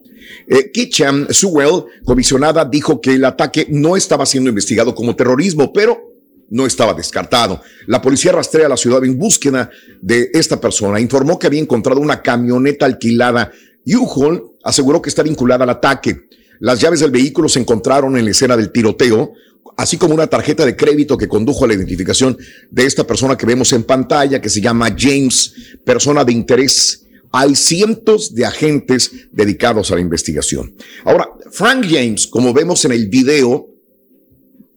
[0.47, 6.11] Eh, Kitcham Sewell, comisionada, dijo que el ataque no estaba siendo investigado como terrorismo, pero
[6.51, 7.63] no estaba descartado.
[7.87, 9.71] La policía rastrea la ciudad en búsqueda
[10.03, 11.01] de esta persona.
[11.01, 13.53] Informó que había encontrado una camioneta alquilada.
[13.87, 16.29] U-Haul aseguró que está vinculada al ataque.
[16.59, 19.33] Las llaves del vehículo se encontraron en la escena del tiroteo,
[19.77, 22.37] así como una tarjeta de crédito que condujo a la identificación
[22.71, 27.07] de esta persona que vemos en pantalla, que se llama James, persona de interés.
[27.33, 30.75] Hay cientos de agentes dedicados a la investigación.
[31.05, 33.69] Ahora, Frank James, como vemos en el video,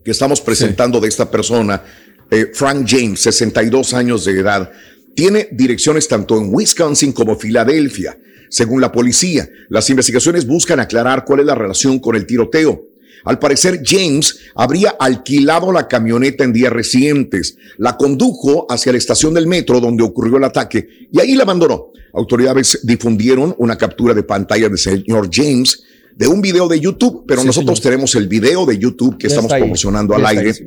[0.03, 1.83] que estamos presentando de esta persona,
[2.29, 4.71] eh, Frank James, 62 años de edad,
[5.15, 8.17] tiene direcciones tanto en Wisconsin como Filadelfia.
[8.49, 12.92] Según la policía, las investigaciones buscan aclarar cuál es la relación con el tiroteo.
[13.25, 19.33] Al parecer, James habría alquilado la camioneta en días recientes, la condujo hacia la estación
[19.33, 21.91] del metro donde ocurrió el ataque y ahí la abandonó.
[22.13, 25.83] Autoridades difundieron una captura de pantalla del señor James
[26.15, 27.91] de un video de YouTube, pero Sí, nosotros señor.
[27.91, 30.63] tenemos el video de YouTube que Ya estamos promocionando al aire ahí, sí.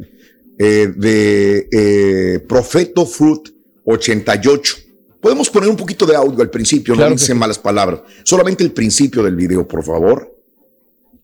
[0.58, 3.48] eh, de eh, Profeto Fruit
[3.84, 4.76] 88.
[5.20, 7.38] Podemos poner un poquito de audio al principio, Claro no que dice sí.
[7.38, 8.00] malas palabras.
[8.24, 10.35] Solamente el principio del video, por favor.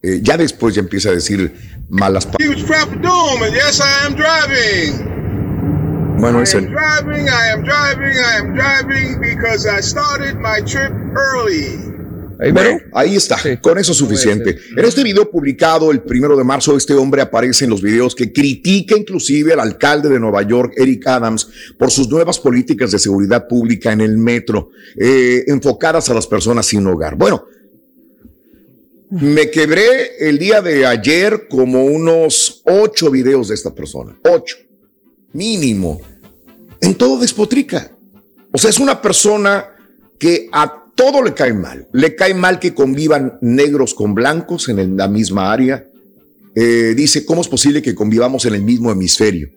[0.02, 1.54] Eh, ya después ya empieza a decir
[1.88, 2.64] malas palabras.
[6.18, 10.36] Bueno, I es am el, driving, I am driving, I am driving because I started
[10.36, 11.92] my trip early.
[12.50, 14.58] Bueno, ahí está, con eso es suficiente.
[14.76, 18.32] En este video publicado el primero de marzo, este hombre aparece en los videos que
[18.32, 23.46] critica inclusive al alcalde de Nueva York, Eric Adams, por sus nuevas políticas de seguridad
[23.46, 27.14] pública en el metro, eh, enfocadas a las personas sin hogar.
[27.14, 27.44] Bueno,
[29.12, 34.56] me quebré el día de ayer como unos ocho videos de esta persona, ocho,
[35.34, 36.00] mínimo.
[36.80, 37.92] En todo despotrica.
[38.52, 39.66] O sea, es una persona
[40.18, 41.86] que a todo le cae mal.
[41.92, 45.86] Le cae mal que convivan negros con blancos en la misma área.
[46.54, 49.50] Eh, dice, ¿cómo es posible que convivamos en el mismo hemisferio?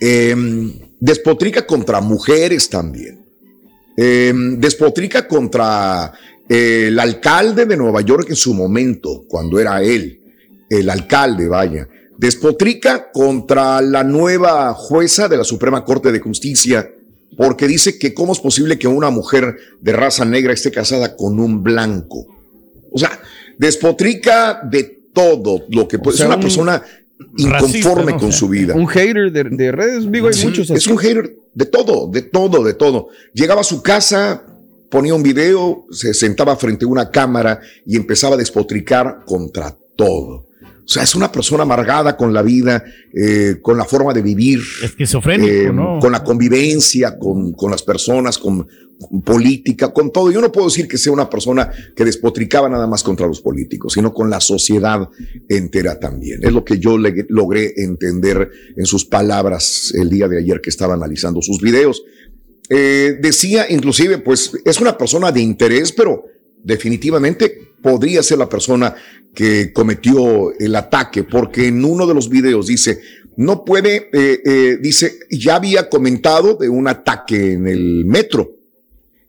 [0.00, 3.26] Em, despotrica contra mujeres también.
[3.96, 6.14] Em, despotrica contra
[6.50, 10.20] el alcalde de Nueva York en su momento, cuando era él,
[10.68, 11.86] el alcalde, vaya.
[12.18, 16.90] Despotrica contra la nueva jueza de la Suprema Corte de Justicia,
[17.36, 21.38] porque dice que cómo es posible que una mujer de raza negra esté casada con
[21.38, 22.26] un blanco.
[22.90, 23.20] O sea,
[23.56, 24.82] despotrica de
[25.14, 26.16] todo lo que puede.
[26.16, 26.82] ser una persona
[27.38, 28.74] inconforme con su vida.
[28.74, 30.68] Un hater de, redes, digo, hay muchos.
[30.70, 33.08] Es un hater de todo, de todo, de todo.
[33.34, 34.42] Llegaba a su casa,
[34.90, 40.46] ponía un video, se sentaba frente a una cámara y empezaba a despotricar contra todo.
[40.90, 42.82] O sea, es una persona amargada con la vida,
[43.14, 44.60] eh, con la forma de vivir.
[44.82, 46.00] Esquizofrénico, eh, ¿no?
[46.00, 48.66] Con la convivencia, con, con las personas, con,
[49.24, 50.30] política, con todo.
[50.30, 53.94] Yo no puedo decir que sea una persona que despotricaba nada más contra los políticos,
[53.94, 55.08] sino con la sociedad
[55.48, 56.40] entera también.
[56.42, 60.70] Es lo que yo le, logré entender en sus palabras el día de ayer que
[60.70, 62.02] estaba analizando sus videos.
[62.70, 66.24] Eh, decía inclusive, pues es una persona de interés, pero
[66.62, 68.94] definitivamente podría ser la persona
[69.34, 73.00] que cometió el ataque, porque en uno de los videos dice,
[73.36, 78.56] no puede, eh, eh, dice, ya había comentado de un ataque en el metro.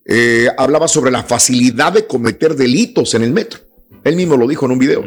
[0.06, 3.60] Eh, hablaba sobre la facilidad de cometer delitos en el metro.
[4.04, 5.06] Él mismo lo dijo en un video.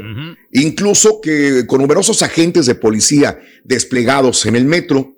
[0.53, 5.17] Incluso que con numerosos agentes de policía desplegados en el metro,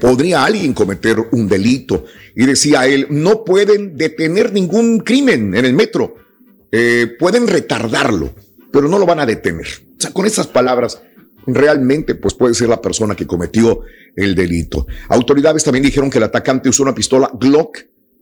[0.00, 2.04] podría alguien cometer un delito.
[2.34, 6.16] Y decía él, no pueden detener ningún crimen en el metro
[6.74, 8.34] eh, pueden retardarlo,
[8.72, 9.66] pero no lo van a detener.
[9.98, 11.02] O sea, con esas palabras,
[11.46, 13.82] realmente pues puede ser la persona que cometió
[14.16, 14.86] el delito.
[15.10, 17.78] Autoridades también dijeron que el atacante usó una pistola Glock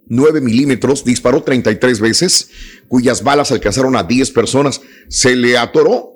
[0.08, 2.50] 9 milímetros, disparó 33 veces,
[2.88, 4.80] cuyas balas alcanzaron a 10 personas.
[5.06, 6.09] Se le atoró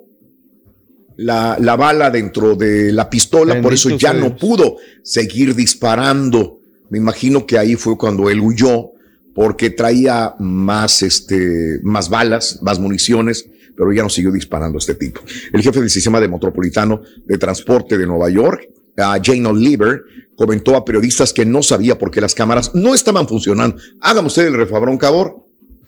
[1.17, 6.59] la, la bala dentro de la pistola, por eso ya no pudo seguir disparando.
[6.89, 8.91] Me imagino que ahí fue cuando él huyó
[9.33, 14.95] porque traía más, este, más balas, más municiones, pero ya no siguió disparando a este
[14.95, 15.21] tipo.
[15.51, 20.03] El jefe del sistema de metropolitano de transporte de Nueva York, Jane Oliver,
[20.37, 23.77] comentó a periodistas que no sabía por qué las cámaras no estaban funcionando.
[23.99, 25.43] Hágame usted el refabrón, cabor.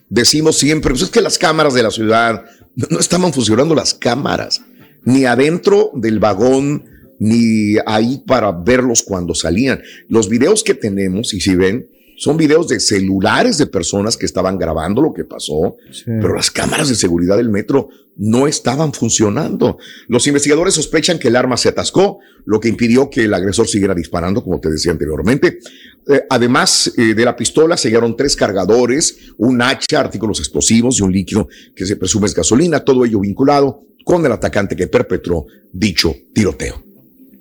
[0.09, 2.43] Decimos siempre, pues es que las cámaras de la ciudad
[2.75, 4.61] no estaban funcionando las cámaras,
[5.07, 6.83] ni adentro del vagón,
[7.17, 9.81] ni ahí para verlos cuando salían.
[10.09, 14.57] Los videos que tenemos, y si ven, son videos de celulares de personas que estaban
[14.57, 19.77] grabando lo que pasó, pero las cámaras de seguridad del metro no estaban funcionando.
[20.09, 23.95] Los investigadores sospechan que el arma se atascó, lo que impidió que el agresor siguiera
[23.95, 25.59] disparando, como te decía anteriormente.
[26.05, 31.03] Eh, además eh, de la pistola, se hallaron tres cargadores, un hacha, artículos explosivos y
[31.03, 35.47] un líquido que se presume es gasolina, todo ello vinculado con el atacante que perpetró
[35.73, 36.81] dicho tiroteo.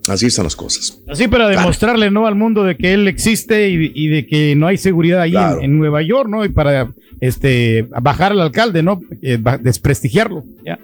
[0.09, 0.99] Así están las cosas.
[1.09, 2.27] Así para demostrarle ¿no?
[2.27, 6.03] al mundo de que él existe y, de que no hay seguridad ahí en, Nueva
[6.03, 6.45] York, ¿no?
[6.45, 9.01] Y para este bajar al alcalde, ¿no?
[9.23, 10.43] Eh, desprestigiarlo.
[10.65, 10.77] Ya.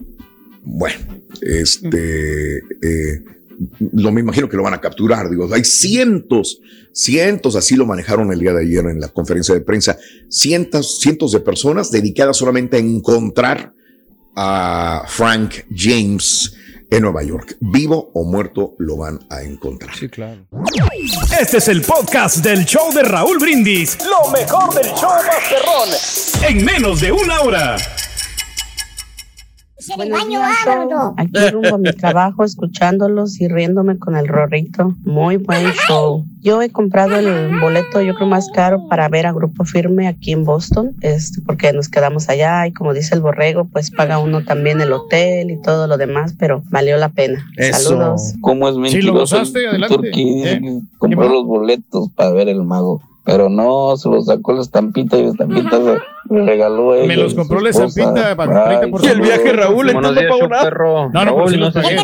[0.62, 1.01] Bueno,
[1.40, 3.25] este eh,
[3.92, 5.29] lo me imagino que lo van a capturar.
[5.31, 6.61] Digo, hay cientos,
[6.92, 11.33] cientos, así lo manejaron el día de ayer en la conferencia de prensa, cientos, cientos
[11.33, 13.73] de personas dedicadas solamente a encontrar
[14.37, 16.55] a Frank James
[16.90, 17.57] en Nueva York.
[17.61, 19.95] Vivo o muerto lo van a encontrar.
[19.97, 20.47] Sí, claro.
[21.40, 23.99] Este es el podcast del show de Raúl Brindis.
[24.05, 25.88] Lo mejor del show Masterrón.
[26.49, 27.77] En menos de una hora.
[31.16, 34.95] Aquí rumbo a mi trabajo, escuchándolos y riéndome con el rorrito.
[35.05, 36.25] Muy buen show.
[36.40, 40.33] Yo he comprado el boleto, yo creo más caro para ver a Grupo Firme aquí
[40.33, 44.45] en Boston, este, porque nos quedamos allá y como dice el borrego, pues paga uno
[44.45, 47.47] también el hotel y todo lo demás, pero valió la pena.
[47.73, 48.35] Saludos.
[48.40, 49.37] ¿Cómo es mentiroso?
[49.37, 50.83] Lo Adelante.
[50.99, 53.01] compró los boletos para ver el mago.
[53.24, 57.06] Pero no, se lo sacó la estampita y la estampita se le regaló a ella
[57.06, 59.04] Me los compró la estampita para Ay, 30%.
[59.04, 60.64] Y el viaje, Raúl, entonces días, no pagó nada.
[60.64, 61.11] perro.
[61.11, 62.02] No, no, Raúl, no los sé cuente.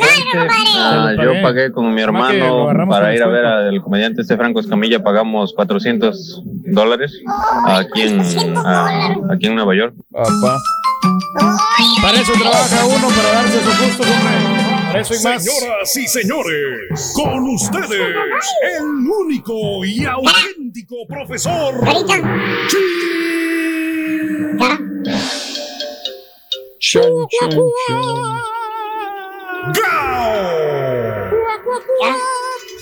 [0.77, 1.73] Ah, los yo pagué.
[1.73, 5.03] con mi hermano para ir a ver al comediante este Franco Escamilla.
[5.03, 7.13] Pagamos 400 dólares
[7.67, 8.23] aquí en,
[8.57, 9.95] ah, aquí en Nueva York.
[10.13, 10.59] Papá.
[12.03, 14.68] Para eso trabaja uno, para darse sus gustos, hombre.
[14.95, 15.45] Eso y más.
[15.45, 18.17] Señoras y señores, con ustedes,
[18.63, 21.75] el único y auténtico profesor.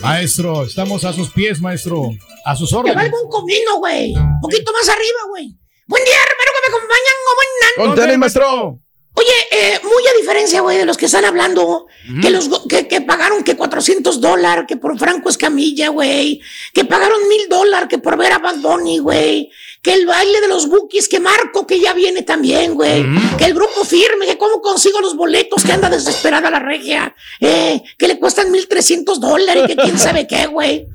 [0.01, 2.11] Maestro, estamos a sus pies, maestro.
[2.45, 3.13] A sus órdenes.
[3.13, 4.15] un comino, güey.
[4.15, 5.57] Un poquito más arriba, güey.
[5.89, 7.15] Buen día, hermano, que me acompañan.
[7.27, 7.97] ¿Cómo andan?
[7.97, 8.86] Con tenis, maestro.
[9.19, 11.87] Oye, eh, muy a diferencia, güey, de los que están hablando,
[12.21, 16.43] que los que, que pagaron que 400 dólares, que por Franco Escamilla, güey,
[16.75, 19.51] que pagaron mil dólares, que por ver a Bad Bunny, güey,
[19.81, 23.07] que el baile de los bookies, que Marco, que ya viene también, güey,
[23.39, 27.83] que el grupo firme, que cómo consigo los boletos, que anda desesperada la regia, eh,
[27.97, 30.87] que le cuestan 1300 dólares que quién sabe qué, güey.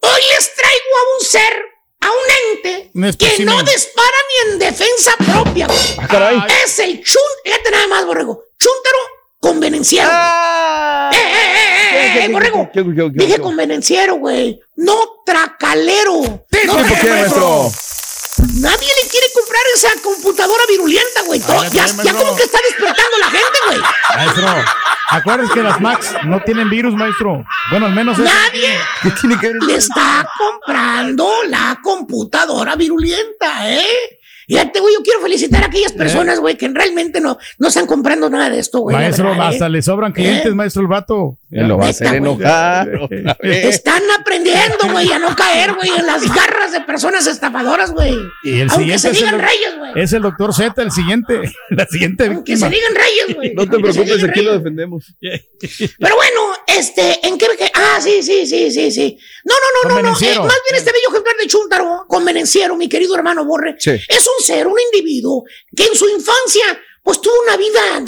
[0.00, 1.52] Hoy les traigo a un ser,
[2.00, 5.66] a un ente, Un que no dispara ni en defensa propia.
[5.98, 6.38] Ah, caray.
[6.64, 8.44] Es el chun, fíjate nada más, borrego.
[8.58, 8.98] Chúntaro
[9.40, 10.08] convenenciero.
[10.08, 11.20] güey.
[11.20, 12.68] ¡Eh, eh, eh, eh, eh, borrego!
[12.72, 13.40] ¿Qué, qué, qué, Dije qué?
[13.40, 14.60] convenenciero, güey.
[14.76, 16.20] No tracalero.
[16.22, 17.70] No, ¿Por qué, maestro?
[18.38, 21.42] Nadie le quiere comprar esa computadora virulenta, güey.
[21.48, 23.80] Ay, Ya, ya como que está despertando la gente, güey.
[24.16, 24.46] Maestro,
[25.10, 27.44] acuérdate que las Macs no tienen virus, maestro.
[27.70, 28.24] Bueno, al menos eso.
[28.28, 29.62] Nadie ¿Qué tiene que ver?
[29.62, 34.15] le está comprando la computadora virulenta, ¿eh?
[34.46, 38.30] Fíjate, güey, yo quiero felicitar a aquellas personas, güey, que realmente no, no están comprando
[38.30, 38.96] nada de esto, güey.
[38.96, 39.54] Maestro, verdad, ¿eh?
[39.54, 41.38] hasta le sobran clientes, maestro, el vato.
[41.48, 42.88] Me lo va a hacer enojar.
[43.40, 48.14] Están aprendiendo, güey, a no caer, güey, en las garras de personas estafadoras, güey.
[48.44, 49.92] Y el Aunque se siguiente es digan el, reyes, güey.
[49.96, 51.40] es el doctor Z, el siguiente.
[51.70, 52.68] La siguiente Aunque víctima.
[52.70, 53.54] se digan reyes, güey.
[53.54, 55.14] No te Aunque se preocupes, aquí lo defendemos.
[55.20, 57.46] Pero bueno, este, ¿en qué?
[57.88, 59.18] Ah, sí, sí, sí, sí, sí.
[59.44, 60.16] No, no, no, no, no.
[60.20, 63.90] eh, más bien este bello ejemplar de Chúntaro, convenenciero, mi querido hermano Borre, Sí.
[63.90, 65.44] es un ser, un individuo
[65.74, 66.64] que en su infancia,
[67.02, 68.04] pues tuvo una vida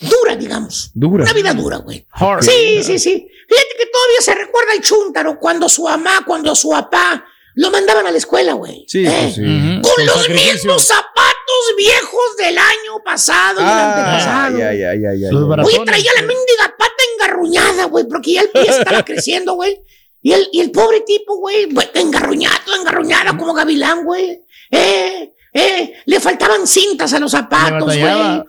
[0.00, 0.90] dura, digamos.
[0.94, 1.24] Dura.
[1.24, 2.06] Una vida dura, güey.
[2.12, 2.42] Hard.
[2.42, 3.28] Sí, sí, sí.
[3.48, 8.06] Fíjate que todavía se recuerda el Chúntaro cuando su mamá, cuando su papá lo mandaban
[8.06, 8.84] a la escuela, güey.
[8.88, 9.10] Sí, ¿Eh?
[9.22, 9.42] pues sí.
[9.42, 10.52] Con los sacrificio.
[10.54, 14.56] mismos zapatos viejos del año pasado y el antepasado.
[14.56, 15.24] Ay, ay, ay.
[15.64, 16.91] Oye, traía la mendiga pata
[17.32, 19.78] engarruñada, güey, porque ya el pie estaba creciendo, güey.
[20.22, 24.40] Y el, y el pobre tipo, güey, pues, engarruñado, engarruñado como gavilán, güey.
[24.70, 28.42] Eh, eh, le faltaban cintas a los zapatos, güey.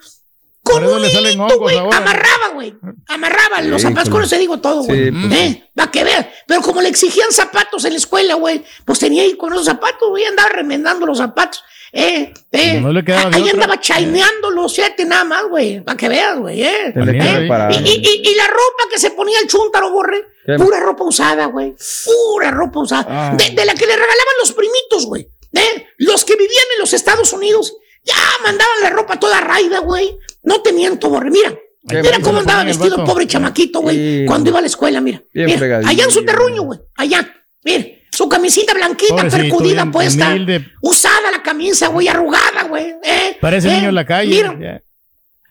[0.62, 2.74] Con un hilito, güey, amarraba, güey.
[3.08, 5.06] Amarraba los zapatos, con eso digo todo, güey.
[5.08, 6.28] Sí, pues eh, para que veas.
[6.48, 10.08] Pero como le exigían zapatos en la escuela, güey, pues tenía ahí con esos zapatos,
[10.10, 11.62] güey, andaba remendando los zapatos.
[11.96, 12.80] Eh, eh.
[12.82, 16.64] No le quedaba Ahí andaba chaineando los siete nada más, güey, para que veas, güey,
[16.64, 16.88] eh.
[16.96, 17.50] ¿eh?
[17.72, 20.56] Y, y- y- y la ropa que se ponía el chúntaro, borre, ¿Qué?
[20.56, 21.76] pura ropa usada, güey.
[22.04, 23.06] Pura ropa usada.
[23.08, 23.36] Ah.
[23.38, 25.28] De, de la que le regalaban los primitos, güey.
[25.54, 25.86] ¿eh?
[26.00, 27.76] Los que vivían en los Estados Unidos.
[28.04, 30.18] Ya mandaban la ropa toda raida, güey.
[30.42, 31.30] No te miento, borre.
[31.30, 31.54] Mira.
[31.84, 34.26] Mira cómo andaba vestido el pobre chamaquito, güey.
[34.26, 35.22] Cuando iba a la escuela, mira.
[35.34, 36.80] Bien Mira, allá en su terruño, güey.
[36.96, 37.34] Allá.
[37.64, 37.86] Mira.
[38.14, 40.30] Su camisita blanquita, Pobrecito, percudida puesta.
[40.30, 40.66] humilde.
[40.82, 42.94] Usada la camisa, güey, arrugada, güey.
[43.04, 43.38] ¿eh?
[43.42, 43.76] Parece ¿eh?
[43.78, 44.30] niño en la calle.
[44.30, 44.82] Mira, Ya.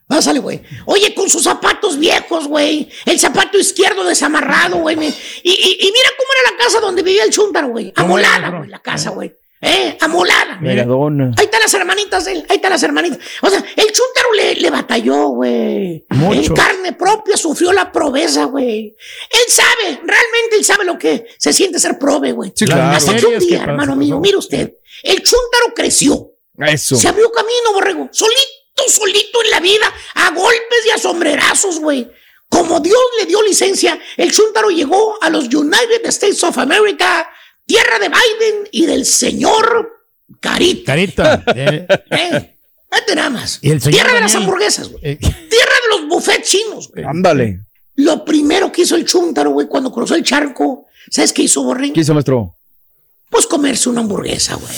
[0.06, 0.62] Pásale, güey.
[0.84, 2.88] Oye, con sus zapatos viejos, güey.
[3.06, 4.94] El zapato izquierdo desamarrado, güey.
[4.96, 7.92] Y, y- y mira cómo era la casa donde vivía el chúntaro, güey.
[7.92, 9.32] ¿Cómo era, Amolada, güey, la casa, güey.
[9.64, 9.96] ¿Eh?
[10.00, 10.58] Amolada.
[10.60, 11.32] Megadona.
[11.36, 13.20] Ahí están las hermanitas de él, ahí están las hermanitas.
[13.42, 16.04] O sea, el chúntaro le, le batalló, güey.
[16.08, 16.50] Mucho.
[16.50, 18.96] En carne propia sufrió la proveza, güey.
[19.30, 22.52] Él sabe, realmente él sabe lo que se siente ser prove, güey.
[22.56, 22.96] Sí, claro.
[22.96, 26.32] Hasta que un que día, hermano mío, mire usted, el chúntaro creció.
[26.58, 26.96] Eso.
[26.96, 28.08] Se abrió camino, borrego.
[28.10, 32.10] Solito, solito en la vida, a golpes y a sombrerazos, güey.
[32.48, 37.30] Como Dios le dio licencia, el chúntaro llegó a los United States of America,
[37.66, 39.90] tierra de Biden y del señor
[40.40, 40.84] Carita.
[40.84, 41.44] Carita.
[41.54, 42.56] eh, ¿Eh?
[42.90, 43.58] Vete nada más.
[43.62, 45.00] Y el señor Tierra de las hamburguesas, güey.
[45.02, 47.04] eh, Tierra de los buffets chinos, güey.
[47.04, 47.60] Ándale.
[47.96, 51.92] Lo primero que hizo el chúntaro, güey, cuando cruzó el charco, ¿sabes qué hizo, Borre?
[51.92, 52.54] ¿Qué hizo, maestro?
[53.32, 54.70] Pues comerse una hamburguesa, güey.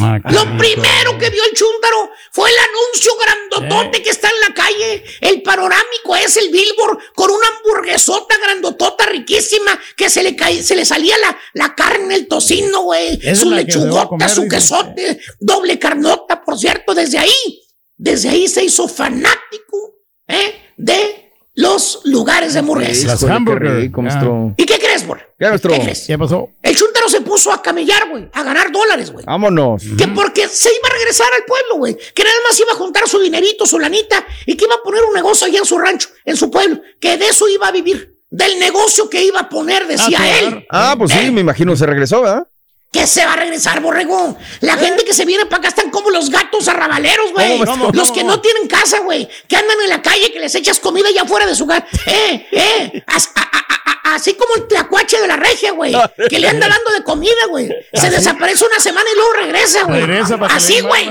[0.00, 0.56] ah, Lo rico.
[0.58, 3.24] primero que vio el chúntaro fue el anuncio Eh.
[3.60, 5.04] grandotote que está en la calle.
[5.20, 10.74] El panorámico es el billboard con una hamburguesota grandotota riquísima que se le cae, se
[10.74, 13.20] le salía la, la carne, el tocino, güey.
[13.36, 14.56] Su lechugota, comer, su dice.
[14.56, 17.62] quesote, doble carnota, por cierto, desde ahí.
[17.98, 19.96] Desde ahí se hizo fanático,
[20.28, 20.72] ¿eh?
[20.78, 21.27] De
[21.58, 23.20] los lugares de hamburguesas.
[23.20, 24.54] Las rico, Ah.
[24.56, 25.26] ¿Y qué crees, Borre?
[25.36, 26.04] ¿Qué, crees?
[26.06, 26.50] ¿Qué pasó?
[26.62, 29.24] El chuntaro se puso a camellar, güey, a ganar dólares, güey.
[29.26, 29.82] Vámonos.
[29.98, 31.96] Que porque se iba a regresar al pueblo, güey.
[32.14, 35.02] Que nada más iba a juntar su dinerito, su lanita, y que iba a poner
[35.02, 36.80] un negocio allá en su rancho, en su pueblo.
[37.00, 38.16] Que de eso iba a vivir.
[38.30, 40.66] Del negocio que iba a poner, decía Ah, él.
[40.70, 42.46] Ah, pues sí, me imagino se regresó, ¿verdad?
[42.90, 44.36] Que se va a regresar, borrego.
[44.60, 47.58] La gente que se viene para acá están como los gatos arrabaleros, güey.
[47.92, 49.28] Los que no tienen casa, güey.
[49.46, 51.86] Que andan en la calle, que les echas comida allá afuera de su casa.
[52.06, 53.04] Eh, eh.
[53.06, 55.92] as- a- a- a- a- así como el tlacuache de la regia, güey.
[56.30, 57.68] Que le anda dando de comida, güey.
[57.92, 60.00] Se desaparece una semana y luego regresa, güey.
[60.06, 61.04] Regresa para Así, güey.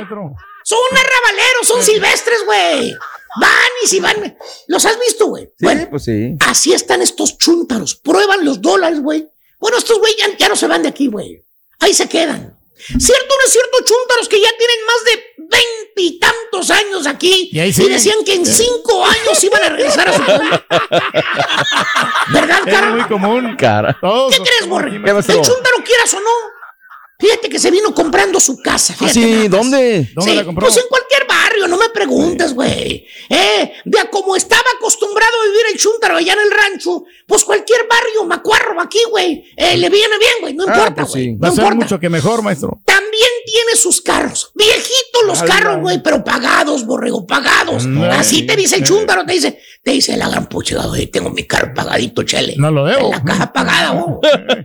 [0.63, 2.93] Son arrabaleros, son silvestres, güey.
[3.39, 3.51] Van
[3.83, 4.35] y si van.
[4.67, 5.45] ¿Los has visto, güey?
[5.45, 6.35] Sí, Bueno, pues sí.
[6.39, 7.95] Así están estos chúntaros.
[7.95, 9.29] Prueban los dólares, güey.
[9.59, 11.43] Bueno, estos güey ya, ya no se van de aquí, güey.
[11.79, 12.53] Ahí se quedan.
[12.77, 15.57] ¿Cierto o no es cierto, chúntaros que ya tienen más de
[15.97, 17.49] veintitantos años aquí?
[17.51, 17.93] Y ahí y siguen.
[17.93, 20.63] decían que en cinco años iban a regresar a su pueblo.
[22.29, 22.97] ¿Verdad, Es Carlos?
[22.97, 23.55] muy común.
[23.57, 23.97] Cara.
[23.99, 24.95] ¿Qué crees, Borre?
[24.95, 26.56] El chúntaro quieras o no.
[27.19, 28.93] Fíjate que se vino comprando su casa.
[28.93, 29.47] Ah, Fíjate nada sí.
[29.47, 30.09] ¿dónde?
[30.13, 30.67] ¿Dónde Sí, la compró?
[30.67, 33.07] Pues en cualquier barrio, no me preguntes, güey.
[33.29, 37.43] Eh, de a como estaba acostumbrado a vivir el chúntaro allá en el rancho, pues
[37.43, 41.23] cualquier barrio, macuarro aquí, güey, eh, le viene bien, güey, no Ah, importa, pues güey.
[41.23, 41.31] sí.
[41.35, 41.83] Va No a ser importa.
[41.85, 42.81] mucho que mejor, maestro.
[42.85, 44.51] También tiene sus carros.
[44.53, 45.55] Viejitos los Ala.
[45.55, 47.85] carros, güey, pero pagados, borrego, pagados.
[47.87, 48.45] No, Así sí.
[48.45, 51.73] te dice el chúntaro, te dice, te dice la gran pucha, güey, tengo mi carro
[51.73, 52.53] pagadito, chele.
[52.57, 53.09] No lo debo.
[53.09, 54.19] La caja pagada, güey.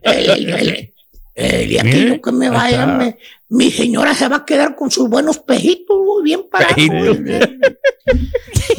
[1.35, 3.19] El, el, el- el- y aquí Mire, lo que me vaya, me-
[3.49, 6.77] mi señora se va a quedar con sus buenos pejitos, güey, bien parados.
[6.79, 6.89] Y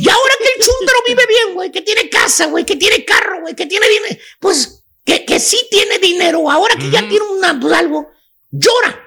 [0.10, 3.56] ahora que el chúntaro vive bien, güey, que tiene casa, güey, que tiene carro, güey,
[3.56, 7.74] que tiene dinero, pues que, que sí tiene dinero, ahora que ya tiene una, pues,
[7.74, 8.08] algo,
[8.52, 9.00] llora,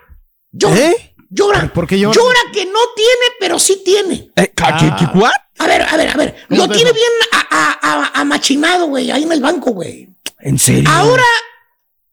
[0.52, 1.14] llora, ¿Eh?
[1.30, 1.72] llora.
[1.72, 2.14] ¿Por qué llora?
[2.14, 4.30] Llora que no tiene, pero sí tiene.
[4.36, 5.32] Eh, ¿ca- ¿Qué, qué, what?
[5.58, 9.10] A ver, a ver, a ver, ¿Cómo lo tiene bien a- a- a- amachinado, güey,
[9.10, 10.08] ahí en el banco, güey.
[10.40, 10.88] ¿En serio?
[10.90, 11.24] Ahora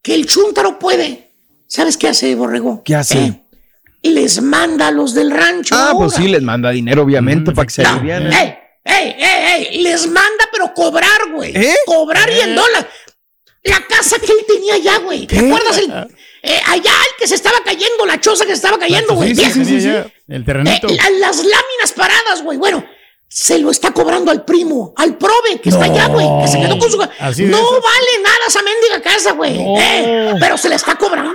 [0.03, 1.31] que el chúntaro puede,
[1.65, 2.83] ¿sabes qué hace, Borrego?
[2.83, 3.17] ¿Qué hace?
[3.19, 3.39] Eh,
[4.03, 5.73] les manda a los del rancho.
[5.75, 9.81] Ah, pues sí, les manda dinero, obviamente, para que se No, ey, ey, ey, ey,
[9.81, 11.55] les manda, pero cobrar, güey.
[11.55, 11.73] ¿Eh?
[11.85, 12.87] Cobrar y en dólar.
[13.63, 15.25] La casa que él tenía allá, güey.
[15.25, 15.77] ¿Te acuerdas?
[15.77, 15.89] El,
[16.43, 19.33] eh, allá el que se estaba cayendo, la choza que se estaba cayendo, güey.
[19.33, 19.87] Sí, sí, sí, sí, sí.
[19.87, 20.87] El Eh, terrenito.
[20.89, 22.57] la- las láminas paradas, güey.
[22.57, 22.83] Bueno,
[23.35, 26.25] se lo está cobrando al primo, al prove que está allá, güey.
[26.41, 26.97] Que se quedó con su.
[26.97, 29.57] No vale nada esa mendiga casa, güey.
[29.57, 29.75] No.
[29.79, 31.33] Eh, pero se la está cobrando.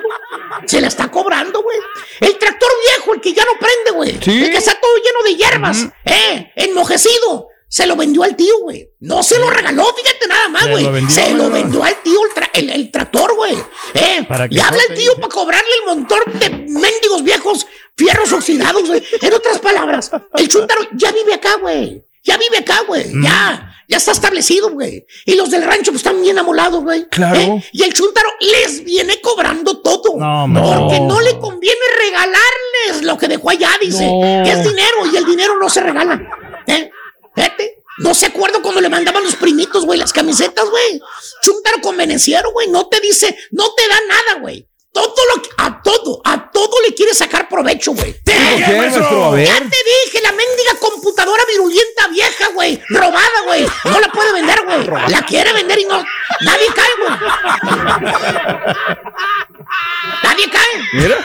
[0.67, 1.77] Se la está cobrando, güey.
[2.21, 4.19] El tractor viejo, el que ya no prende, güey.
[4.23, 4.45] Sí.
[4.45, 5.79] El que está todo lleno de hierbas.
[6.05, 7.49] Eh, enmojecido.
[7.71, 8.89] Se lo vendió al tío, güey.
[9.01, 10.85] No se lo regaló, fíjate nada más, güey.
[11.11, 13.55] Se lo vendió al tío el, tra- el- el tractor, güey.
[13.93, 17.67] Eh, y habla el tío para cobrarle el montón de mendigos viejos
[17.99, 19.03] fierros oxidados, güey.
[19.21, 22.03] En otras palabras, el chúntaro ya vive acá, güey.
[22.23, 23.13] Ya vive acá, güey.
[23.23, 23.75] Ya.
[23.89, 25.07] Ya está establecido, güey.
[25.25, 27.09] Y los del rancho pues están bien amolados, güey.
[27.09, 27.41] Claro.
[27.41, 27.65] ¿Eh?
[27.73, 30.17] Y el chúntaro les viene cobrando todo.
[30.17, 30.63] No, hombre.
[30.63, 34.05] Porque no le conviene regalarles lo que dejó allá, dice.
[34.05, 34.45] No.
[34.45, 36.21] Que es dinero y el dinero no se regala.
[36.67, 36.91] ¿Eh?
[37.35, 37.83] Fíjate.
[37.99, 41.01] No se acuerdo cuando le mandaban los primitos, güey, las camisetas, güey.
[41.43, 42.69] Chúntaro convenenciero, güey.
[42.69, 44.69] No te dice, no te da nada, güey.
[44.93, 48.13] Todo lo que, a todo, a todo le quiere sacar provecho, güey.
[48.13, 49.33] ¿Por qué, maestro?
[49.33, 52.83] A Ya te dije, la mendiga computadora virulenta vieja, güey.
[52.89, 53.67] Robada, güey.
[53.85, 54.87] No la puede vender, güey.
[55.11, 56.03] La quiere vender y no.
[56.41, 57.19] Nadie cae, güey.
[60.23, 60.83] Nadie cae.
[60.95, 61.17] Mira.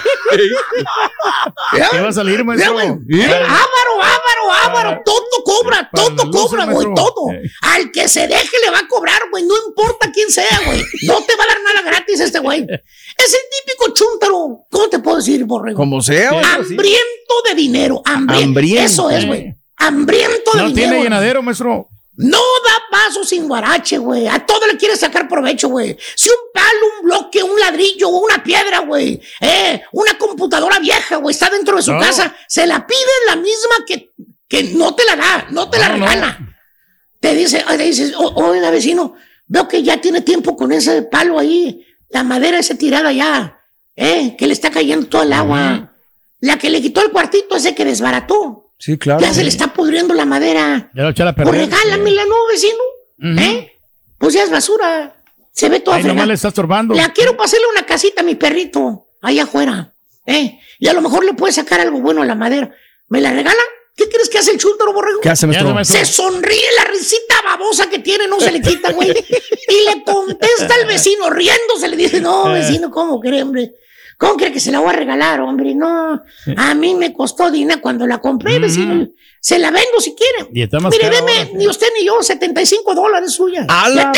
[1.91, 2.73] ¿Qué va a salir, Mira, maestro?
[2.73, 2.87] güey.
[3.21, 5.01] Eh, Ávaro, Ávaro, Ávaro.
[5.05, 6.87] Todo cobra, todo cobra, güey.
[6.95, 7.31] Todo.
[7.31, 7.43] Eh.
[7.61, 9.43] Al que se deje le va a cobrar, güey.
[9.43, 10.83] No importa quién sea, güey.
[11.03, 12.67] No te va a dar nada gratis este güey.
[13.17, 14.65] Es el típico chúntaro.
[14.69, 15.77] ¿Cómo te puedo decir, borrego?
[15.77, 16.43] Como sea, güey.
[16.43, 16.55] así.
[16.73, 18.01] Hambriento de dinero.
[18.05, 18.45] Hambriento.
[18.45, 18.81] Hambriento.
[18.85, 19.53] Eso es, güey.
[19.77, 20.73] Hambriento de No dinero.
[20.73, 21.03] tiene güey.
[21.03, 21.89] llenadero, maestro.
[22.15, 24.27] No da paso sin guarache, güey.
[24.27, 25.97] A todo le quiere sacar provecho, güey.
[26.15, 26.67] Si un palo,
[26.99, 29.19] un bloque, un ladrillo o una piedra, güey.
[29.41, 31.99] Eh, una computadora vieja, güey, está dentro de su No.
[31.99, 32.35] casa.
[32.47, 34.11] Se la pide la misma que,
[34.47, 36.05] que no te la da, no te la No, no.
[36.05, 36.39] regala.
[37.19, 39.15] Te dice, te dices, "O- oiga, vecino,
[39.47, 41.83] veo que ya tiene tiempo con ese palo ahí.
[42.13, 43.59] La madera esa tirada ya.
[43.95, 45.91] Eh, que le está cayendo todo el agua.
[46.39, 48.71] La que le quitó el cuartito ese que desbarató.
[48.77, 49.19] Sí, claro.
[49.19, 50.91] Ya se le está pudriendo la madera.
[50.93, 53.41] Ya lo eché a la Pues regálamela, ¿no, vecino?
[53.41, 53.71] ¿Eh?
[54.17, 55.15] Pues ya es basura.
[55.51, 56.93] Se ve todo Ahí nomás le está estorbando.
[56.93, 59.93] La quiero para hacerle una casita a mi perrito, allá afuera.
[60.25, 60.59] ¿Eh?
[60.79, 62.71] Y a lo mejor le puede sacar algo bueno a la madera.
[63.07, 63.61] ¿Me la regala?
[63.95, 65.21] ¿Qué crees que hace el chúntaro, borrego?
[65.21, 65.47] ¿Qué hace?
[65.51, 65.99] Ya, maestro.
[65.99, 69.09] Se sonríe la risita babosa que tiene, no se le quita, güey.
[69.09, 73.73] Y le contesta al vecino, riéndose, le dice, no, vecino, ¿cómo cree, hombre?
[74.17, 75.75] ¿Cómo cree que se la voy a regalar, hombre?
[75.75, 76.23] No,
[76.57, 79.07] a mí me costó dinero cuando la compré, vecino.
[79.39, 80.49] Se la vendo si quiere.
[80.53, 83.65] Y está más Mire, deme, ahora, ni usted ni yo, 75 dólares suya.
[83.67, 84.11] ¡Ala!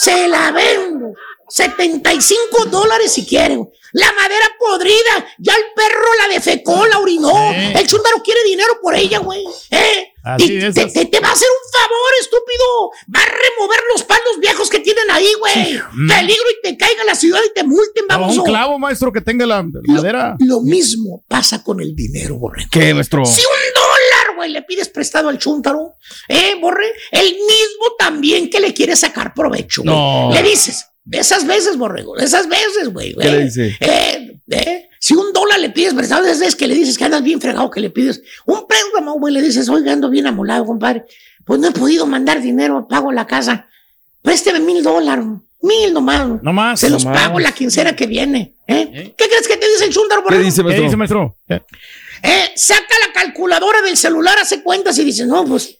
[0.00, 1.12] Se la vendo.
[1.54, 3.58] 75 dólares si quiere.
[3.92, 5.24] La madera podrida.
[5.38, 7.52] Ya el perro la defecó, la orinó.
[7.52, 9.44] El chúndaro quiere dinero por ella, güey.
[9.70, 10.12] ¿Eh?
[10.24, 12.90] Así te, te- te va a hacer un favor, estúpido.
[13.14, 15.78] Va a remover los palos viejos que tienen ahí, güey.
[15.92, 16.08] Mm.
[16.08, 18.36] Peligro y te caiga la ciudad y te multen, No, vamos.
[18.38, 20.34] un clavo, maestro, que tenga la madera.
[20.40, 22.68] Lo mismo pasa con el dinero, borrego.
[22.72, 23.24] ¿Qué, maestro?
[23.26, 25.94] Si un dólar, güey, le pides prestado al chúntaro,
[26.28, 26.92] ¿eh, borre?
[27.12, 29.82] El mismo también que le quiere sacar provecho.
[29.84, 30.30] No.
[30.32, 33.14] Le dices, de esas veces, borrego, de esas veces, güey.
[33.14, 33.76] ¿Qué eh, le dice?
[33.80, 37.22] eh, eh, si un dólar le pides de esas veces que le dices que andas
[37.22, 41.04] bien fregado, que le pides un préstamo, güey, le dices, oiga, ando bien amolado, compadre.
[41.44, 43.68] Pues no he podido mandar dinero, pago la casa.
[44.22, 45.26] Présteme mil dólares,
[45.60, 46.42] mil nomás.
[46.42, 46.80] No más.
[46.80, 48.54] Se los pago la quincena que viene.
[48.66, 49.12] ¿eh?
[49.16, 50.42] ¿Qué crees que te dice el ¿Qué borrego?
[50.42, 50.84] dice, ¿Qué maestro?
[50.84, 51.36] dice, maestro?
[52.22, 55.76] Eh, saca la calculadora del celular, hace cuentas y dice, no, pues,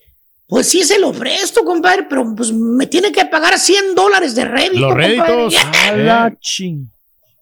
[0.46, 4.44] pues sí se lo presto, compadre, pero pues me tiene que pagar 100 dólares de
[4.44, 4.80] rédito.
[4.80, 5.08] Los compadre".
[5.16, 5.54] réditos.
[5.88, 6.90] A la ching.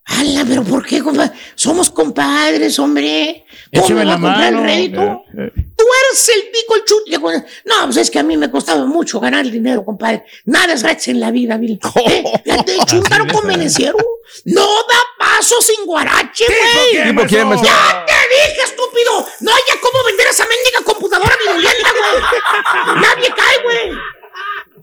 [0.05, 1.31] Ala, pero ¿por qué, compadre?
[1.55, 3.45] Somos compadres, hombre.
[3.73, 5.01] ¿Cómo Écheme me va la a comprar el rédito?
[5.01, 5.53] Eh, eh.
[5.77, 7.19] Tú eres el pico, el chute.
[7.65, 10.25] No, pues es que a mí me costaba mucho ganar el dinero, compadre.
[10.45, 11.79] Nada es gratis en la vida, Bill.
[12.07, 12.25] ¿Eh?
[12.45, 13.97] Fíjate, El chúntaro convenenciero
[14.47, 17.09] no da paso sin guarache, güey.
[17.09, 17.49] ¿Tipo quién?
[17.63, 19.27] ¡Ya te dije, estúpido!
[19.41, 23.01] No haya cómo vender esa mendiga computadora virulenta, güey.
[23.01, 23.99] Nadie cae, güey.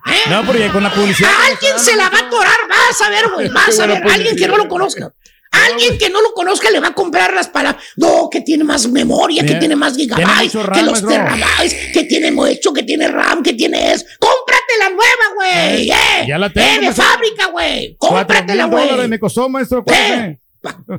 [0.07, 0.18] ¿Eh?
[0.29, 1.29] No, porque con la publicidad.
[1.29, 4.03] A alguien se la va a atorar, vas a ver, güey, vas a ver.
[4.09, 5.13] Alguien que no lo conozca.
[5.51, 7.83] Alguien que no lo conozca le va a comprar las palabras.
[7.95, 12.71] No, que tiene más memoria, que tiene más gigabytes, que los terabytes, que tiene mucho,
[12.71, 14.05] que tiene RAM, que tiene eso.
[14.19, 15.89] ¡Cómprate la nueva, güey!
[15.89, 16.25] Eh, ¡Eh!
[16.27, 17.95] ya la tengo, ¡Eh, de fábrica, güey!
[17.97, 19.07] Cuatro ¡Cómpratela, mil dólares güey!
[19.07, 19.79] me costó, maestro.
[19.79, 20.39] acuérdese.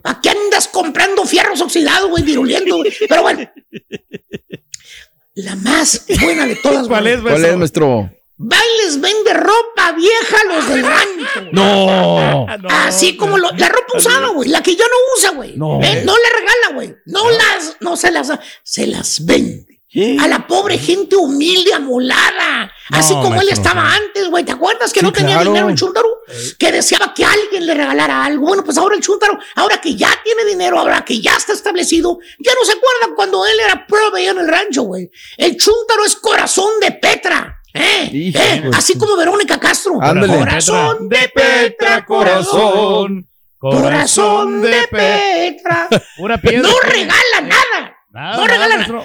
[0.03, 2.93] ¿A qué andas comprando fierros oxidados, güey, viruliendo, güey?
[3.09, 3.49] Pero bueno.
[5.35, 8.11] La más buena de todas, ¿Cuál es, ¿Cuál es, maestro?
[8.41, 11.51] Va y les vende ropa vieja a los del rancho.
[11.53, 12.47] No.
[12.71, 15.57] Así como lo- la ropa usada, güey, la que ya no usa, güey.
[15.57, 15.81] No.
[15.83, 16.03] ¿Eh?
[16.05, 16.97] No le regala, güey.
[17.07, 19.67] No las, no se las, da, se las vende.
[20.21, 22.71] A la pobre gente humilde, amolada.
[22.91, 23.89] Así No, como él estaba no.
[23.89, 24.45] antes, güey.
[24.45, 25.51] ¿Te acuerdas que Sí, no tenía claro.
[25.51, 26.09] dinero el chúntaro?
[26.61, 28.47] Que deseaba que alguien le regalara algo.
[28.47, 32.19] Bueno, pues ahora el chúntaro, ahora que ya tiene dinero, ahora que ya está establecido,
[32.39, 35.11] ya no se acuerda cuando él era prove en el rancho, güey.
[35.37, 37.60] El chúntaro es corazón de Petra.
[37.75, 38.11] ¿Eh?
[38.13, 38.61] Hijo, ¿Eh?
[38.65, 38.77] pues.
[38.77, 40.01] Así como Verónica Castro.
[40.01, 40.37] Ándale.
[40.39, 43.29] Corazón de Petra, corazón.
[43.59, 45.89] Corazón de Petra.
[46.17, 46.69] Pura piedra.
[46.69, 47.97] No regala nada.
[48.11, 49.05] Nada, no regala nada.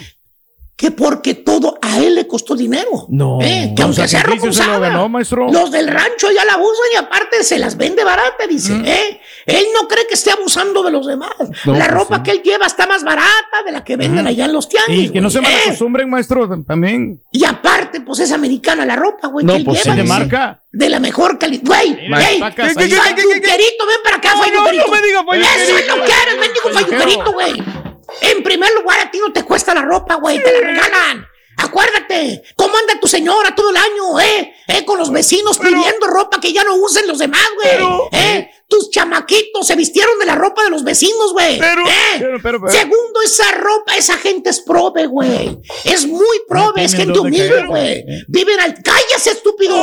[0.78, 3.06] Que porque todo a él le costó dinero.
[3.08, 3.40] No.
[3.42, 4.22] Eh, que aunque sea
[4.52, 5.50] se ganó, maestro.
[5.50, 8.74] Los del rancho ya la usan y aparte se las vende barata, dice.
[8.84, 9.22] ¿eh?
[9.46, 11.32] Él no cree que esté abusando de los demás.
[11.64, 12.24] No, la pues ropa sí.
[12.24, 15.06] que él lleva está más barata de la que venden allá en los tianguis.
[15.06, 15.44] Y que no se ¿eh?
[15.44, 17.22] malacostumbren, maestro, también.
[17.32, 19.96] Y aparte, pues es americana la ropa, güey, No, que él Es pues, lleva.
[19.96, 20.62] de marca.
[20.74, 21.64] De la mejor calidad.
[21.66, 22.40] Güey, güey.
[22.42, 24.86] ven para acá, No, no, falluquerito.
[24.88, 25.64] no me diga falluquerito.
[25.64, 27.85] Eso es lo que eres, bendigo falluquerito, güey.
[28.22, 31.26] En primer lugar, a ti no te cuesta la ropa, güey, te la regalan.
[31.58, 34.54] Acuérdate, ¿cómo anda tu señora todo el año, eh?
[34.68, 38.10] Eh, con los vecinos pidiendo ropa que ya no usen los demás, güey.
[38.12, 41.58] Eh, tus chamaquitos se vistieron de la ropa de los vecinos, güey.
[41.60, 42.72] Pero, Eh, pero, pero, pero.
[42.74, 45.58] Segundo, esa ropa, esa gente es probe, güey.
[45.86, 47.92] Es muy probe, es gente humilde, güey.
[48.00, 48.24] eh.
[48.28, 48.74] Viven al...
[48.84, 49.78] ¡Cállate, estúpido!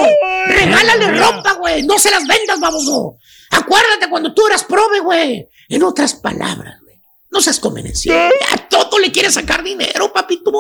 [0.47, 1.83] Regálale ropa, güey.
[1.85, 3.16] No se las vendas, baboso.
[3.51, 5.49] Acuérdate cuando tú eras probe, güey.
[5.70, 6.82] En otras palabras.
[7.33, 8.30] No seas convenenciero.
[8.53, 10.53] A todo le quieres sacar dinero, papito.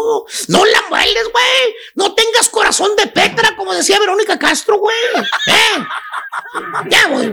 [0.48, 1.74] No la mueldes, güey.
[1.94, 4.96] No tengas corazón de Petra, como decía Verónica Castro, güey.
[5.48, 5.84] ¿Eh?
[6.90, 7.28] Ya, güey.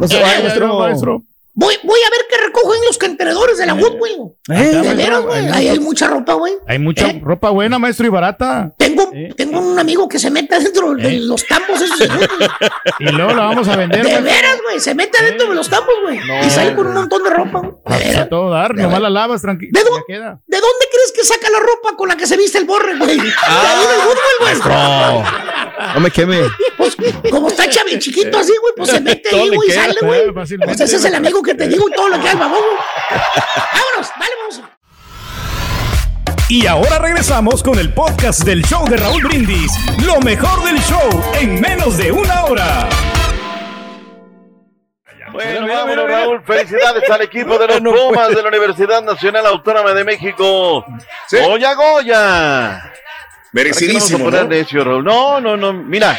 [0.00, 0.78] No se Eh, vaya, Ya, maestro.
[0.78, 1.22] maestro.
[1.62, 4.34] Voy, voy a ver qué recojo en los contenedores de la Woodwell.
[4.50, 5.48] Eh, De veras, güey.
[5.48, 6.54] Ahí hay mucha ropa, güey.
[6.66, 7.20] Hay mucha Eh.
[7.22, 8.72] ropa buena, maestro, y barata.
[8.78, 9.32] Tengo, Eh.
[9.36, 11.20] tengo un amigo que se mete dentro de Eh.
[11.20, 12.08] los esos.
[12.08, 12.28] güey.
[12.98, 13.98] Y luego la vamos a vender.
[14.02, 14.24] De maestro.
[14.24, 14.80] veras, güey.
[14.80, 16.18] Se mete dentro de los tambos, güey.
[16.44, 18.14] Y sale con un montón de ropa, güey.
[18.16, 19.70] A todo dar, nomás la lavas tranquilo.
[19.72, 20.40] ¿De queda.
[20.46, 23.16] ¿De dónde crees que saca la ropa con la que se viste el borre, güey?
[23.16, 24.54] De ahí del Woodwell, güey.
[24.54, 25.92] Maestro.
[25.94, 26.40] No me queme.
[26.76, 26.96] Pues,
[27.30, 30.32] como está chavi chiquito así, güey, pues se mete ahí, güey, y sale, eh, güey.
[30.32, 30.50] Pues
[30.80, 32.60] ese es el amigo que te digo y todo lo que hay, babón.
[33.10, 34.62] Vámonos, dale, vamos.
[36.48, 39.72] Y ahora regresamos con el podcast del show de Raúl Brindis.
[40.04, 42.88] Lo mejor del show en menos de una hora.
[45.32, 46.42] Bueno, vámonos, Raúl.
[46.44, 50.84] Felicidades al equipo de los Pumas de la Universidad Nacional Autónoma de México.
[51.30, 52.92] Goya, Goya.
[53.52, 54.48] Merecidísimo, ¿Para qué nos vamos a poner ¿no?
[54.48, 55.04] necio, Raúl?
[55.04, 55.72] No, no, no.
[55.72, 56.18] Mira,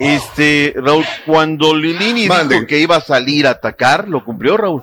[0.00, 4.82] Este, Raúl, cuando Lilini dijo que iba a salir a atacar, lo cumplió, Raúl.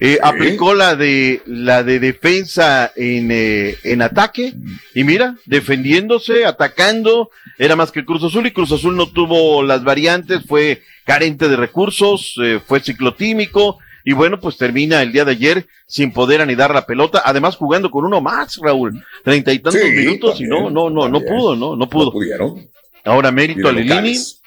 [0.00, 4.54] Eh, aplicó la de la de defensa en, eh, en ataque
[4.94, 9.82] y mira, defendiéndose, atacando, era más que Cruz Azul y Cruz Azul no tuvo las
[9.82, 15.32] variantes, fue carente de recursos, eh, fue ciclotímico y bueno, pues termina el día de
[15.32, 19.80] ayer sin poder anidar la pelota, además jugando con uno más, Raúl, treinta y tantos
[19.80, 22.12] Sí, minutos y no, no, no, no pudo, no, no pudo.
[22.12, 22.68] pudieron.
[23.04, 24.37] Ahora mérito a Lilini locales.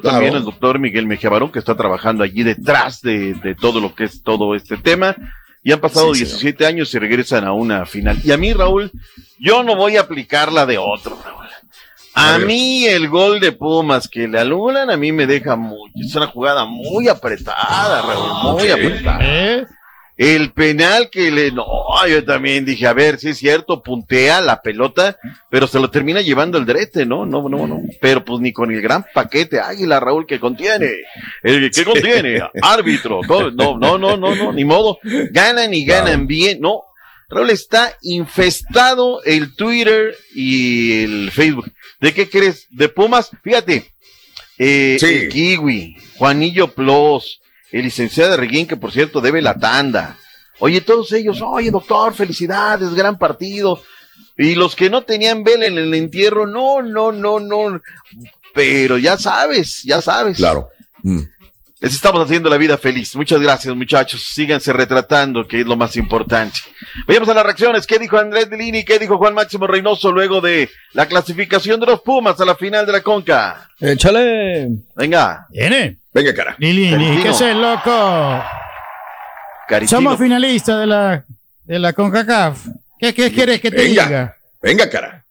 [0.00, 0.16] Claro.
[0.16, 3.94] también al doctor Miguel Mejía Barón, que está trabajando allí detrás de, de todo lo
[3.94, 5.16] que es todo este tema.
[5.62, 8.18] Y han pasado Sí, 17 años y regresan a una final.
[8.24, 8.90] Y a mí, Raúl,
[9.38, 11.38] yo no voy a aplicar la de otro, Raúl.
[12.14, 16.14] A, mí el gol de Pumas que le anulan, a mí me deja muy, es
[16.16, 19.68] una jugada muy apretada, Raúl, muy apretada.
[20.18, 21.64] El penal que le, no,
[22.08, 25.16] yo también dije, a ver, sí es cierto, puntea la pelota,
[25.48, 27.24] pero se lo termina llevando el drete, ¿no?
[27.24, 27.80] No, no, no.
[28.00, 30.90] Pero pues ni con el gran paquete águila, Raúl, que contiene.
[31.44, 33.20] El que contiene, árbitro.
[33.28, 34.98] No, no, no, no, no, no, ni modo.
[35.30, 36.82] Ganan y ganan bien, no.
[37.28, 41.70] Raúl está infestado el Twitter y el Facebook.
[42.00, 42.66] ¿De qué crees?
[42.70, 43.92] De Pumas, fíjate.
[44.58, 45.06] Eh, Sí.
[45.06, 47.40] El Kiwi, Juanillo Plus,
[47.72, 50.16] el licenciado Reguín, que por cierto debe la tanda.
[50.60, 53.82] Oye, todos ellos, oye, doctor, felicidades, gran partido.
[54.36, 57.80] Y los que no tenían vela en el entierro, no, no, no, no.
[58.54, 60.36] Pero ya sabes, ya sabes.
[60.36, 60.68] Claro.
[61.02, 61.22] Mm.
[61.80, 63.14] Les estamos haciendo la vida feliz.
[63.14, 64.20] Muchas gracias, muchachos.
[64.34, 66.58] Síganse retratando, que es lo más importante.
[67.06, 67.86] Vayamos a las reacciones.
[67.86, 68.84] ¿Qué dijo Andrés Delini?
[68.84, 72.84] ¿Qué dijo Juan Máximo Reynoso luego de la clasificación de los Pumas a la final
[72.84, 73.68] de la Conca?
[73.80, 74.68] Échale.
[74.96, 75.46] Venga.
[75.50, 75.98] Viene.
[76.12, 76.56] Venga, cara.
[76.58, 77.22] Lili, Caritino.
[77.22, 78.44] ¿qué es el loco?
[79.68, 79.98] Caritino.
[79.98, 81.24] Somos finalistas de la,
[81.64, 82.66] de la CONCACAF.
[82.98, 84.04] ¿Qué, qué quieres que te Venga.
[84.06, 84.36] diga?
[84.60, 85.24] Venga, cara.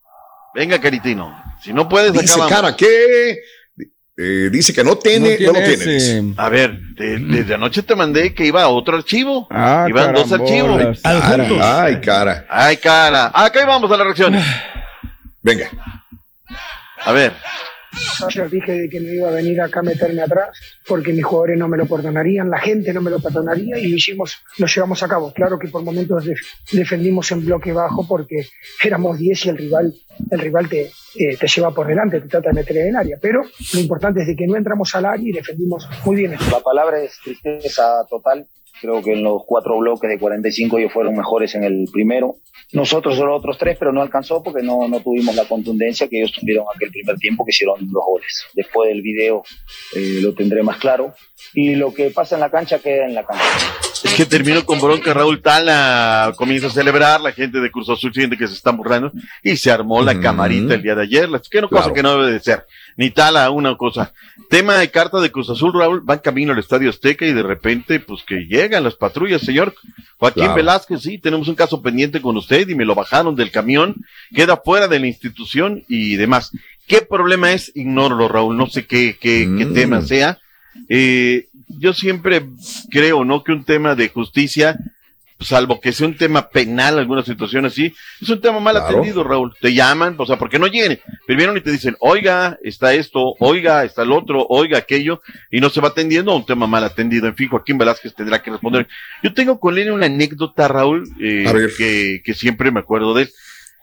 [0.56, 1.44] Venga, Caritino.
[1.62, 2.54] Si no puedes, Dice, acabamos.
[2.54, 3.40] cara, que
[4.18, 5.76] eh, dice que no tiene, no, lo tiene.
[5.86, 6.24] dice.
[6.38, 9.48] A ver, de- desde anoche te mandé que iba a otro archivo.
[9.52, 11.00] Ah, Iban dos archivos.
[11.04, 11.48] Cara,
[11.84, 12.46] ay, cara.
[12.50, 13.32] Ay, cara.
[13.34, 14.44] Acá vamos a las reacciones.
[15.44, 15.70] Venga.
[17.06, 17.32] A ver.
[18.30, 20.50] Yo dije que no iba a venir acá a meterme atrás
[20.88, 23.96] porque mis jugadores no me lo perdonarían, la gente no me lo perdonaría y lo
[23.98, 25.32] hicimos, lo llevamos a cabo.
[25.34, 26.40] Claro que por momentos def-
[26.72, 28.48] defendimos en bloque bajo porque
[28.84, 29.94] éramos 10 y el rival,
[30.32, 30.82] el rival te,
[31.16, 33.18] eh, te lleva por delante, te trata de meter en el área.
[33.22, 33.44] Pero
[33.74, 36.32] lo importante es de que no entramos al área y defendimos muy bien.
[36.52, 38.46] La palabra es tristeza total.
[38.82, 42.36] Creo que en los cuatro bloques de 45 ellos fueron mejores en el primero.
[42.74, 46.34] Nosotros los otros tres, pero no alcanzó porque no, no tuvimos la contundencia que ellos
[46.38, 48.46] tuvieron aquel primer tiempo que hicieron los goles.
[48.54, 49.44] Después del video
[49.96, 51.14] eh, lo tendré más claro.
[51.54, 53.44] Y lo que pasa en la cancha queda en la cancha.
[54.04, 58.14] Es que terminó con bronca Raúl Tala, comienza a celebrar, la gente de Cruz Azul
[58.14, 59.12] siente que se están burlando
[59.42, 61.94] y se armó la camarita el día de ayer, la- que no cosa Claro.
[61.96, 62.66] que no debe de ser,
[62.98, 64.12] ni Tala una cosa.
[64.50, 68.00] Tema de carta de Cruz Azul, Raúl, van camino al Estadio Azteca y de repente,
[68.00, 69.74] pues que llegan las patrullas, señor.
[70.18, 70.56] Joaquín Claro.
[70.56, 73.96] Velázquez, sí, tenemos un caso pendiente con usted y me lo bajaron del camión,
[74.34, 76.52] queda fuera de la institución y demás.
[76.88, 77.72] ¿Qué problema es?
[77.76, 79.74] Ignoro, Raúl, no sé qué, qué, qué Mm.
[79.74, 80.40] tema sea.
[80.90, 82.46] Eh, yo siempre
[82.90, 83.44] creo, ¿no?
[83.44, 84.80] Que un tema de justicia,
[85.40, 88.88] salvo que sea un tema penal, alguna situación así, es un tema mal Claro.
[88.98, 89.54] atendido, Raúl.
[89.62, 91.00] Te llaman, o sea, porque no lleguen.
[91.26, 95.22] Primero y te dicen, oiga, está esto, oiga, está el otro, oiga, aquello,
[95.52, 97.28] y no se va atendiendo a un tema mal atendido.
[97.28, 98.88] En fin, Joaquín Velázquez tendrá que responder.
[99.24, 103.30] Yo tengo con él una anécdota, Raúl, eh, que, que siempre me acuerdo de él.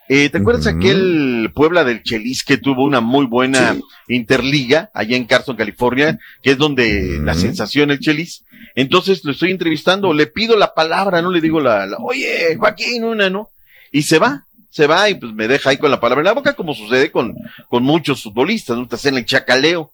[0.09, 3.77] Eh, ¿Te acuerdas aquel Puebla del Chelis que tuvo una muy buena
[4.07, 8.45] interliga allá en Carson, California, que es donde la sensación el Chelis?
[8.75, 13.05] Entonces lo estoy entrevistando, le pido la palabra, no le digo la, la, oye, Joaquín,
[13.05, 13.49] una, ¿no?
[13.93, 16.33] Y se va, se va y pues me deja ahí con la palabra en la
[16.33, 17.35] boca, como sucede con,
[17.69, 18.87] con muchos futbolistas, ¿no?
[18.87, 19.91] Te hacen el chacaleo.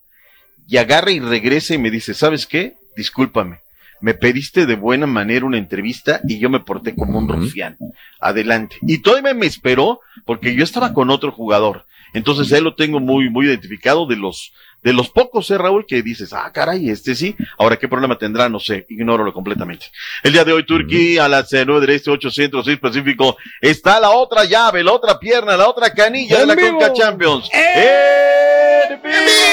[0.66, 2.74] Y agarra y regresa y me dice, ¿sabes qué?
[2.96, 3.58] Discúlpame.
[4.00, 7.76] Me pediste de buena manera una entrevista y yo me porté como un rufián.
[8.18, 8.76] Adelante.
[8.82, 11.86] Y todavía me esperó porque yo estaba con otro jugador.
[12.12, 16.02] Entonces él lo tengo muy, muy identificado de los, de los pocos, eh, Raúl, que
[16.02, 17.36] dices, ah, caray, este sí.
[17.58, 18.48] Ahora, ¿qué problema tendrá?
[18.48, 19.86] No sé, ignóralo completamente.
[20.22, 23.36] El día de hoy, Turquía, a las eh, 9 del Este, 8 Centro, 6 Pacífico,
[23.60, 26.78] está la otra llave, la otra pierna, la otra canilla de ¡En la vivo!
[26.78, 27.48] Conca Champions.
[27.52, 28.20] ¡En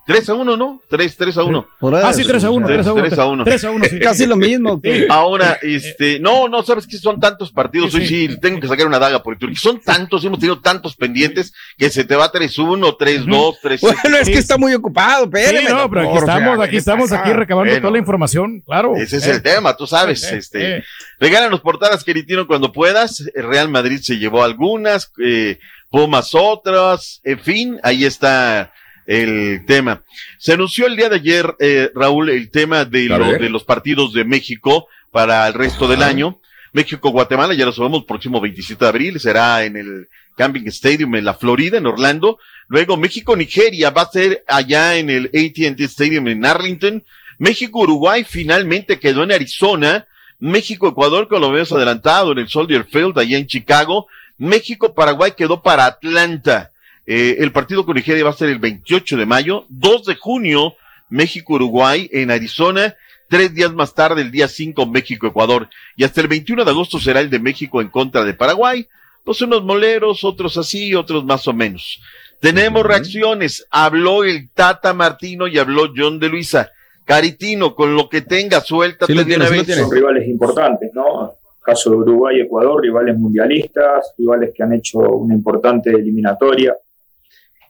[0.10, 0.82] 3 a 1, ¿no?
[0.90, 1.68] 3, 3 a 1.
[2.04, 3.04] Ah, sí, 3 a 1, 3 a 1.
[3.04, 3.44] 3 a 1.
[3.44, 4.00] 3 a 1, sí.
[4.02, 4.82] Casi lo mismo.
[4.82, 8.88] que- Ahora, este, no, no, sabes que son tantos partidos, hoy sí, tengo que sacar
[8.88, 9.60] una daga por el Turquía.
[9.62, 14.28] Son tantos, hemos tenido tantos pendientes que se te va 3-1, 3-2, 3 Bueno, es
[14.30, 15.70] que está muy ocupado, Sí, espérame.
[15.78, 17.82] no, pero aquí estamos, ¿qué aquí estamos, aquí recabando Bueno.
[17.82, 18.96] toda la información, claro.
[18.96, 20.84] Ese es Eh, el tema, tú sabes, eh, este, eh.
[21.20, 23.24] regálanos portadas, Queritino, cuando puedas.
[23.36, 25.60] El Real Madrid se llevó algunas, eh,
[25.92, 28.72] Pumas otras, en fin, ahí está
[29.10, 30.04] el tema.
[30.38, 34.14] Se anunció el día de ayer, eh, Raúl, el tema de, lo- de los partidos
[34.14, 36.40] de México para el resto del año.
[36.74, 40.08] México-Guatemala, ya lo sabemos, próximo 27 de abril, será en el
[40.38, 42.38] Camping Stadium en la Florida, en Orlando.
[42.68, 47.04] Luego México-Nigeria va a ser allá en el AT&T Stadium en Arlington.
[47.40, 50.06] México-Uruguay finalmente quedó en Arizona.
[50.38, 54.08] México-Ecuador, con lo vemos adelantado en el Soldier Field, allá en Chicago.
[54.38, 56.72] México-Paraguay quedó para Atlanta.
[57.12, 59.66] Eh, el partido con Nigeria va a ser el 28 de mayo.
[59.70, 60.76] 2 de junio,
[61.10, 62.96] México-Uruguay en Arizona.
[63.28, 65.70] Tres días más tarde, el día 5, México-Ecuador.
[65.98, 68.88] Y hasta el 21 de agosto será el de México en contra de Paraguay.
[69.24, 72.00] Pues unos moleros, otros así, otros más o menos.
[72.40, 73.66] Tenemos reacciones.
[73.72, 76.72] Habló el Tata Martino y habló John de Luisa.
[77.06, 79.66] Caritino, con lo que tenga, suéltate de una vez.
[79.66, 81.34] Son rivales importantes, ¿no?
[81.64, 86.76] Caso de Uruguay y Ecuador, rivales mundialistas, rivales que han hecho una importante eliminatoria.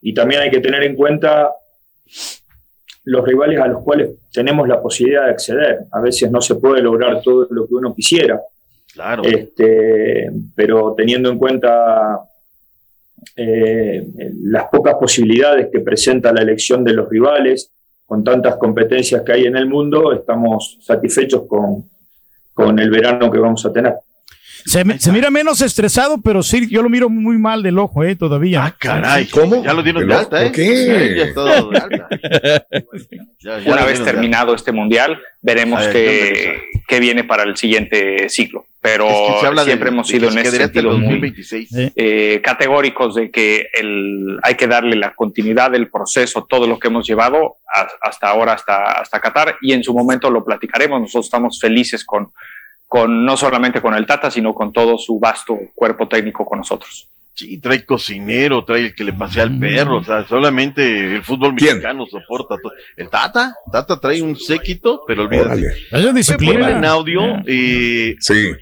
[0.02, 1.52] Y también hay que tener en cuenta
[3.06, 5.80] los rivales a los cuales tenemos la posibilidad de acceder.
[5.92, 8.40] A veces no se puede lograr todo lo que uno quisiera.
[8.94, 9.24] Claro.
[9.24, 12.20] Este, pero teniendo en cuenta
[13.36, 14.08] eh,
[14.44, 17.72] las pocas posibilidades que presenta la elección de los rivales,
[18.06, 21.86] con tantas competencias que hay en el mundo, estamos satisfechos con,
[22.54, 23.94] con el verano que vamos a tener.
[24.66, 28.04] Se, me- se mira menos estresado, pero sí, yo lo miro muy mal del ojo,
[28.04, 28.66] eh, todavía.
[28.66, 29.28] Ah, caray.
[29.28, 29.64] ¿Cómo?
[29.64, 30.46] Ya lo dieron de ¿Pero alta, ¿eh?
[30.48, 30.76] por qué?
[30.76, 32.08] Sí, ya dado de alta.
[33.42, 38.28] Ya- ya Una vez terminado este mundial, veremos ver, qué, qué viene para el siguiente
[38.28, 38.66] ciclo.
[38.82, 41.70] Pero Es que se habla siempre de- hemos sido en ese sentido muy 2026.
[41.96, 46.90] eh, categóricos de que el, hay que darle la continuidad del proceso, todo lo que
[46.90, 51.00] hemos llevado a- hasta ahora, hasta, hasta Qatar, y en su momento lo platicaremos.
[51.00, 52.32] Nosotros estamos felices con,
[52.90, 57.08] con no solamente con el Tata, sino con todo su vasto cuerpo técnico con nosotros.
[57.40, 61.54] Sí, trae cocinero, trae el que le pasea al perro, o sea, solamente el fútbol
[61.54, 62.74] mexicano soporta todo.
[62.98, 65.72] El Tata, Tata trae un séquito, pero olvídate.
[65.90, 66.70] Es disciplina.
[66.70, 68.18] En audio eh,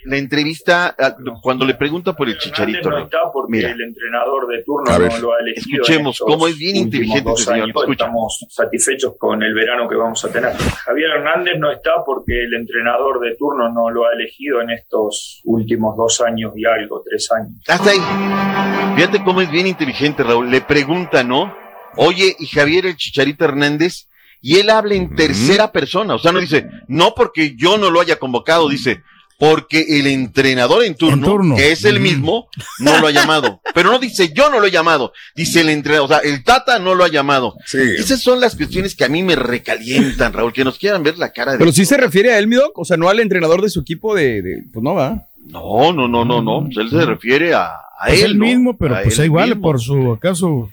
[0.05, 2.91] la entrevista ah, cuando le pregunta por el chicharito.
[2.91, 3.05] no ¿no?
[3.05, 5.11] está porque Mira, el entrenador de turno A ver.
[5.11, 5.81] no lo ha elegido.
[5.81, 7.91] Escuchemos en estos cómo es bien últimos inteligente dos este señor.
[7.91, 10.53] Estamos satisfechos con el verano que vamos a tener.
[10.53, 15.41] Javier Hernández no está porque el entrenador de turno no lo ha elegido en estos
[15.45, 17.53] últimos dos años y algo, tres años.
[17.67, 18.66] hasta ahí.
[18.95, 20.49] Fíjate cómo es bien inteligente, Raúl.
[20.49, 21.53] Le pregunta, ¿no?
[21.95, 24.07] Oye, y Javier el Chicharito Hernández,
[24.41, 27.99] y él habla en tercera persona, o sea, no dice, no porque yo no lo
[28.01, 29.01] haya convocado, dice,
[29.39, 31.55] porque el entrenador en turno, turno.
[31.55, 32.47] que es el mismo,
[32.79, 33.61] no lo ha llamado.
[33.73, 36.79] Pero no dice, yo no lo he llamado, dice el entrenador, o sea, el Tata
[36.79, 37.55] no lo ha llamado.
[37.99, 41.31] Esas son las cuestiones que a mí me recalientan, Raúl, que nos quieran ver la
[41.31, 41.57] cara de...
[41.59, 43.81] Pero sí se refiere a él, mi doc, o sea, no al entrenador de su
[43.81, 45.27] equipo de, de- pues no va.
[45.45, 48.31] No, no, no, no, no, pues él se refiere a, a Es él.
[48.31, 48.45] el ¿no?
[48.45, 49.61] mismo, pero A pues igual mismo.
[49.61, 50.69] por su acaso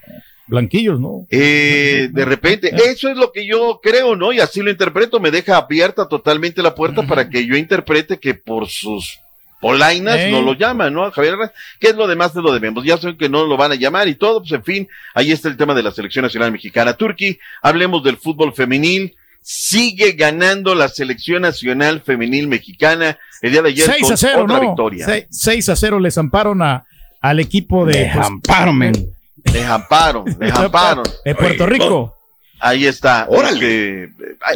[0.46, 1.26] blanquillos, ¿no?
[1.30, 4.32] Eh, de repente, eso es lo que yo creo, ¿no?
[4.32, 8.34] Y así lo interpreto, me deja abierta totalmente la puerta para que yo interprete que
[8.34, 9.18] por sus
[9.60, 11.10] polainas no lo llaman, ¿no?
[11.10, 11.36] Javier
[11.80, 12.84] que es lo demás de lo debemos.
[12.84, 15.48] Ya saben que no lo van a llamar y todo, pues en fin, ahí está
[15.48, 16.92] el tema de la selección nacional mexicana.
[16.92, 19.16] Turquí, hablemos del fútbol femenil.
[19.40, 23.18] Sigue ganando la selección nacional femenil mexicana.
[23.40, 24.60] El día de ayer 6 con a 0, otra ¿no?
[24.68, 25.26] victoria.
[25.30, 26.84] 6 a 0 les amparon a,
[27.24, 27.92] al equipo de.
[27.92, 28.92] pues, Dejamparon, men.
[29.36, 31.04] Dejamparon, dejamparon.
[31.24, 32.14] De Puerto Rico.
[32.60, 33.26] Ahí está.
[33.28, 34.08] Órale.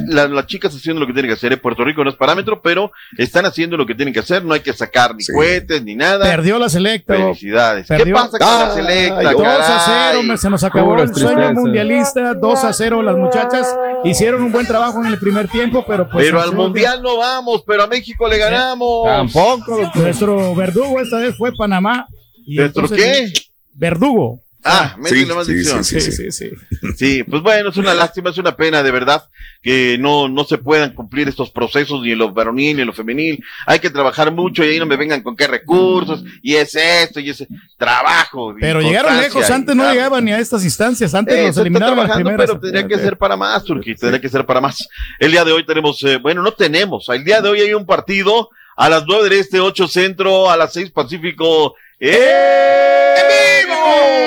[0.06, 1.52] La- las chicas haciendo lo que tienen que hacer.
[1.52, 4.42] En Puerto Rico no es parámetro, pero están haciendo lo que tienen que hacer.
[4.44, 6.24] No hay que sacar ni cohetes ni nada.
[6.24, 7.14] Perdió la selecta.
[7.14, 7.86] Felicidades.
[7.86, 8.06] Perdió.
[8.06, 8.38] ¿Qué pasa con
[8.68, 9.32] la selecta?
[9.32, 10.12] 2 a caray?
[10.14, 12.32] 0, me- se nos acabó el sueño mundialista.
[12.34, 16.24] 2 a 0, las muchachas hicieron un buen trabajo en el primer tiempo, pero pues.
[16.26, 19.04] pero al mundial no vamos, pero a México le ganamos.
[19.06, 19.90] Tampoco.
[19.96, 22.06] Nuestro verdugo esta vez fue Panamá.
[22.49, 23.40] Y ¿Nuestro entonces- qué?
[23.74, 24.40] Verdugo.
[24.64, 26.12] Ah, métele Sí, más sí, sí, Sí, sí.
[26.12, 26.51] sí, sí.
[26.96, 29.22] Sí, pues bueno, es una lástima, es una pena de verdad
[29.62, 32.92] que no, no se puedan cumplir estos procesos ni en lo varonil ni en lo
[32.92, 33.42] femenil.
[33.66, 37.20] Hay que trabajar mucho y ahí no me vengan con qué recursos y es esto
[37.20, 37.46] y ese
[37.76, 38.55] trabajo.
[38.61, 41.96] Pero llegaron lejos, y antes no llegaban ni a estas instancias, antes Eh, los eliminaron
[41.96, 42.46] las primeras.
[42.46, 44.88] Pero tendría que ser para más, Turquía, tendría que ser para más.
[45.20, 47.86] El día de hoy tenemos, eh, bueno, no tenemos, el día de hoy hay un
[47.86, 51.74] partido a las 9 del Este, 8 Centro, a las 6 Pacífico.
[52.01, 52.14] ¡En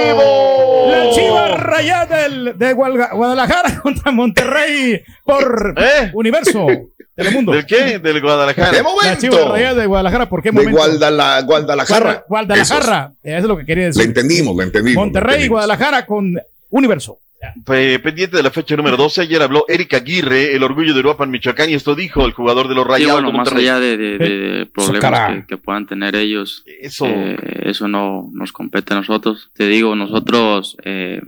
[0.10, 0.88] vivo!
[0.90, 5.74] Las Chivas Rayadas del, de Guadalajara contra Monterrey por
[6.14, 6.68] Universo.
[7.16, 7.52] Telemundo.
[7.54, 8.00] ¿Del qué?
[8.00, 8.72] Del Guadalajara.
[8.72, 9.54] ¡Qué Las Chivas momento!
[9.54, 10.78] Rayadas de Guadalajara, ¿por qué De momento?
[10.82, 12.26] Guadala- Guadalajara.
[12.28, 13.12] Guadalajara.
[13.24, 14.04] Eso es lo que quería Le decir.
[14.04, 14.96] entendimos, le entendimos.
[14.96, 15.56] le Monterrey y entendimos.
[15.56, 16.34] Guadalajara con
[16.70, 17.20] Universo.
[17.66, 21.32] Pendiente de la fecha número 12, ayer habló Eric Aguirre, el orgullo de Europa en
[21.32, 24.18] Michoacán, y esto dijo el jugador de los Sí, Rayados bueno, más allá de, de-
[24.20, 27.06] de problemas que, que puedan tener ellos, Eso.
[27.08, 29.50] eh, eso no nos compete a nosotros.
[29.56, 31.22] Te digo, nosotros eh,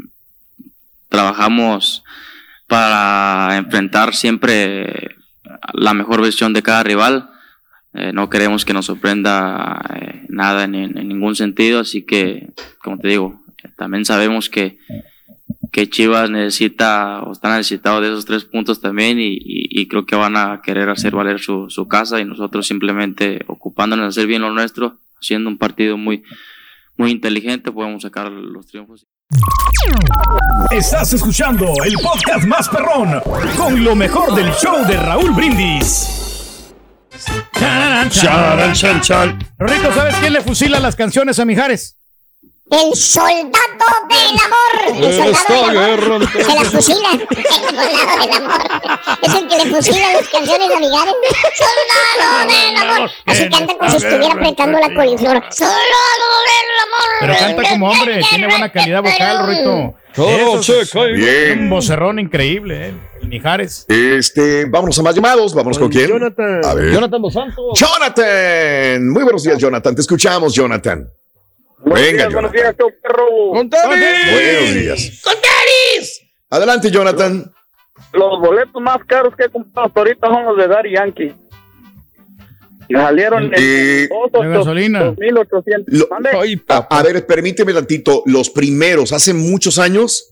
[1.09, 2.03] trabajamos
[2.67, 5.15] para enfrentar siempre
[5.73, 7.29] la mejor versión de cada rival.
[7.95, 12.49] Eh, no queremos que nos sorprenda eh, nada en, en ningún sentido, así que,
[12.79, 14.79] como te digo, eh, también sabemos que,
[15.73, 20.05] que Chivas necesita o está necesitado de esos tres puntos también y, y- y creo
[20.05, 24.27] que van a querer hacer valer su, su casa y nosotros simplemente ocupándonos de hacer
[24.27, 26.23] bien lo nuestro, haciendo un partido muy,
[26.95, 29.07] muy inteligente, podemos sacar los triunfos.
[30.71, 33.19] Estás escuchando el podcast más perrón
[33.57, 36.71] con lo mejor del show de Raúl Brindis.
[38.09, 39.39] Charan, chan, chan.
[39.57, 41.97] Rorrito, ¿sabes quién le fusila las canciones a Mijares?
[42.73, 43.53] El soldado
[44.09, 44.97] del amor.
[44.97, 46.29] El Esta soldado del amor.
[46.31, 47.09] Se las fusila.
[47.29, 48.61] El soldado del amor.
[49.21, 51.13] Es el que le fusila las canciones a Mijares.
[51.55, 53.11] Soldado del amor.
[53.27, 55.43] Así canta como si estuviera apretando la coliflor.
[55.51, 57.09] Soldado del amor.
[57.19, 59.93] Pero canta como hombre, tiene buena calidad vocal.
[60.15, 60.61] Todo
[60.91, 61.13] cae.
[61.13, 61.59] Bien.
[61.59, 62.93] Un vocerrón increíble, ¿eh?
[63.21, 63.85] El Mijares.
[63.87, 65.53] Este, vámonos a más llamados.
[65.53, 66.07] Vamos con quién.
[66.07, 66.65] Jonathan.
[66.65, 66.91] A ver.
[66.91, 67.79] Jonathan Dos Santos.
[67.79, 69.09] Jonathan.
[69.09, 69.93] Muy buenos días, Jonathan.
[69.93, 71.07] Te escuchamos, Jonathan.
[71.85, 72.51] Venga, Jonathan.
[72.51, 73.25] días, show perro.
[73.51, 75.21] ¡Con Buenos días.
[75.23, 76.21] ¡Con tenis!
[76.49, 77.51] Adelante, Jonathan.
[78.13, 81.35] Los boletos más caros que he comprado hasta ahorita son los de Daddy Yankee.
[82.89, 85.03] Y salieron Eh, en dos- de gasolina.
[85.05, 85.93] 2,800.
[85.93, 86.29] Lo- ¿Mande?
[86.69, 88.23] a, a ver, permíteme tantito.
[88.25, 90.29] Los primeros, hace muchos años.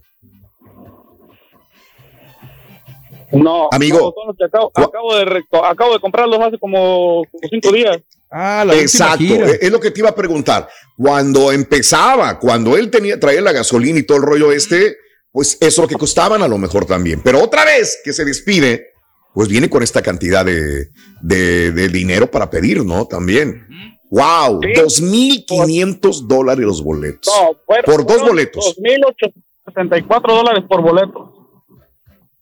[3.31, 3.97] No, Amigo.
[3.97, 7.71] no, son los que acabo, acabo de, reco- acabo de comprarlos hace como, como cinco
[7.71, 7.97] días.
[8.31, 10.69] Ah, Exacto, es es lo que te iba a preguntar.
[10.97, 14.95] Cuando empezaba, cuando él tenía, traía la gasolina y todo el rollo este,
[15.31, 17.21] pues eso es lo que costaban a lo mejor también.
[17.23, 18.87] Pero otra vez que se despide,
[19.33, 20.89] pues viene con esta cantidad de,
[21.21, 23.05] de- de dinero para pedir, ¿no?
[23.05, 23.67] También.
[24.09, 27.33] Wow, dos mil quinientos dólares los boletos.
[27.33, 28.75] No, fueron- por dos boletos.
[28.77, 31.37] 2.864 dólares por boleto.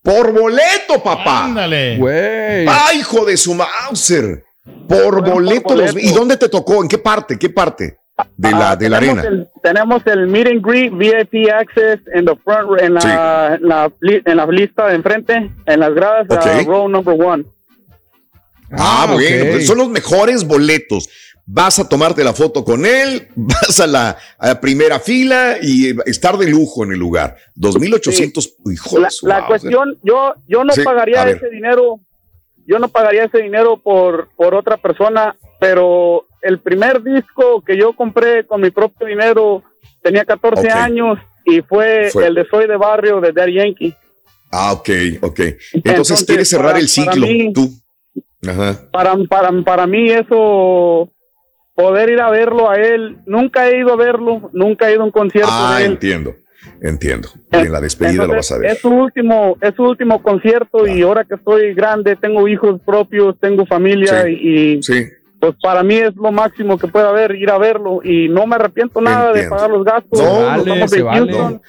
[0.02, 1.46] Por boleto, papá.
[1.46, 1.98] Ándale.
[2.68, 4.44] ¡Ay, hijo de su Mauser!
[4.88, 5.34] Por boleto.
[5.34, 5.76] boleto.
[5.76, 6.82] los- ¿Y dónde te tocó?
[6.82, 7.38] ¿En qué parte?
[7.38, 8.00] ¿Qué parte
[8.38, 9.22] de la, Ah, de la arena?
[9.24, 13.92] El, tenemos el meet and greet VIP access en the front, en la, en la,
[14.02, 16.46] en la lista de enfrente, en las gradas, Ok.
[16.68, 17.44] uh, row number one.
[18.72, 21.10] Ah, bueno, pues son los mejores boletos.
[21.52, 25.96] Vas a tomarte la foto con él, vas a la, a la primera fila y
[26.06, 27.36] estar de lujo en el lugar.
[27.56, 29.48] 2,800, hijo La, de su la Mauser.
[29.48, 32.00] cuestión, yo, yo no Sí, pagaría ese dinero,
[32.70, 37.94] yo no pagaría ese dinero por, por otra persona, pero el primer disco que yo
[37.94, 39.64] compré con mi propio dinero
[40.04, 40.74] tenía 14 Ok.
[40.74, 42.28] años y fue, Fue.
[42.28, 43.94] el de Soy de Barrio de Daddy Yankee.
[44.52, 44.90] Ah, ok,
[45.22, 45.40] ok.
[45.40, 47.70] Entonces, Entonces, quieres cerrar para- el ciclo, mí- tú.
[48.48, 48.80] Ajá.
[48.92, 51.10] para, para, para mí eso,
[51.76, 55.06] poder ir a verlo a él, nunca he ido a verlo, nunca he ido a
[55.06, 55.92] un concierto Ah, de él.
[55.94, 56.36] entiendo,
[56.82, 57.30] entiendo.
[57.52, 58.72] Y en la despedida lo vas a ver.
[58.72, 63.36] Es su último, es su último concierto y ahora que estoy grande, tengo hijos propios,
[63.40, 65.08] tengo familia Sí, y, y,
[65.40, 68.56] pues para mí es lo máximo que pueda haber, ir a verlo y no me
[68.56, 70.20] arrepiento nada de pagar los gastos.
[70.22, 71.60] No, vale, de.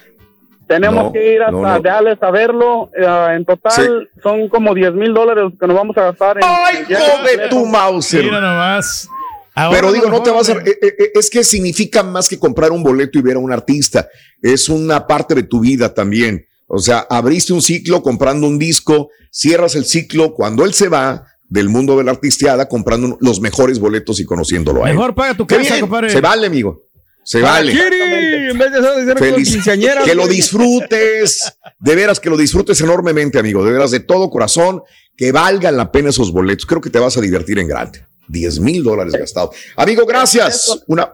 [0.66, 1.80] Tenemos No, que ir hasta no, no.
[1.80, 2.90] Dallas a verlo.
[2.96, 6.36] eh, en total son como 10 mil dólares que nos vamos a gastar.
[6.38, 7.48] En, ¡Ay, en completo.
[7.48, 8.22] tu Mauser!
[8.22, 9.08] Mira nomás.
[9.54, 10.52] Pero digo, no te vas a.
[10.52, 14.08] eh, eh, Es que significa más que comprar un boleto y ver a un artista.
[14.40, 16.46] Es una parte de tu vida también.
[16.66, 21.26] O sea, abriste un ciclo comprando un disco, cierras el ciclo cuando él se va
[21.48, 24.94] del mundo de la artisteada comprando los mejores boletos y conociéndolo a él.
[24.96, 26.10] Mejor paga tu casa, compadre.
[26.10, 26.82] Se vale, amigo.
[27.24, 27.72] Se vale.
[27.72, 28.72] En vez
[29.06, 29.58] de Feliz.
[30.04, 34.82] Que lo disfrutes, de veras que lo disfrutes enormemente, amigo, de veras de todo corazón,
[35.16, 36.66] que valgan la pena esos boletos.
[36.66, 38.06] Creo que te vas a divertir en grande.
[38.30, 39.56] 10 mil dólares gastados.
[39.76, 40.82] Amigo, gracias.
[40.86, 41.10] Una,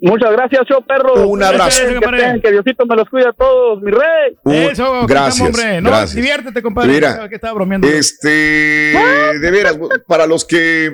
[0.00, 1.28] Muchas gracias, show perro.
[1.28, 1.80] Un abrazo.
[2.42, 4.36] Que, Diosito me los cuide a todos, mi rey.
[4.42, 5.46] un- Eso, gracias.
[5.46, 5.80] hombre.
[5.80, 6.16] No, gracias.
[6.16, 6.92] diviértete, compadre.
[6.92, 7.86] Mira, que estaba bromeando.
[7.86, 9.78] Este, de veras,
[10.08, 10.92] para los que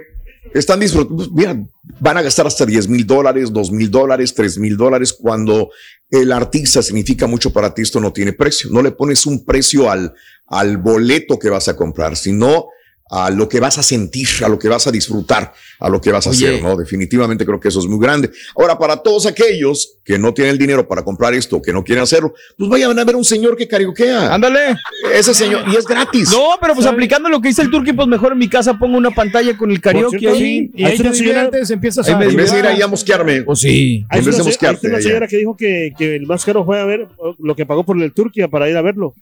[0.52, 1.56] están disfrutando, pues, mira,
[1.98, 5.70] van a gastar hasta 10 mil dólares, 2 mil dólares, 3 mil dólares, cuando
[6.10, 8.68] el artista significa mucho para ti, esto no tiene precio.
[8.70, 10.12] No le pones un precio al,
[10.48, 12.66] al boleto que vas a comprar, sino
[13.10, 16.10] a lo que vas a sentir, a lo que vas a disfrutar, a lo que
[16.10, 16.48] vas a Oye.
[16.48, 16.74] hacer, ¿no?
[16.76, 18.30] Definitivamente creo que eso es muy grande.
[18.56, 22.02] Ahora, para todos aquellos que no tienen el dinero para comprar esto, que no quieren
[22.02, 24.34] hacerlo, pues vayan a ver un señor que karaoquea.
[24.34, 24.76] Ándale.
[25.12, 26.30] Ese señor, y es gratis.
[26.32, 28.96] No, pero pues aplicando lo que dice el Turqui, pues mejor en mi casa pongo
[28.96, 30.42] una pantalla con el karaoke cierto, ahí.
[30.42, 30.70] sí.
[30.74, 33.42] Y ahí te diviertes, empiezas a- En vez de ir ahí a mosquearme.
[33.42, 34.04] Pues sí.
[34.08, 34.86] Hay En vez de hay mosquearte.
[34.88, 35.06] una allá.
[35.08, 37.06] señora que dijo que, que el más caro fue a ver
[37.38, 39.14] lo que pagó por el Turquía para ir a verlo.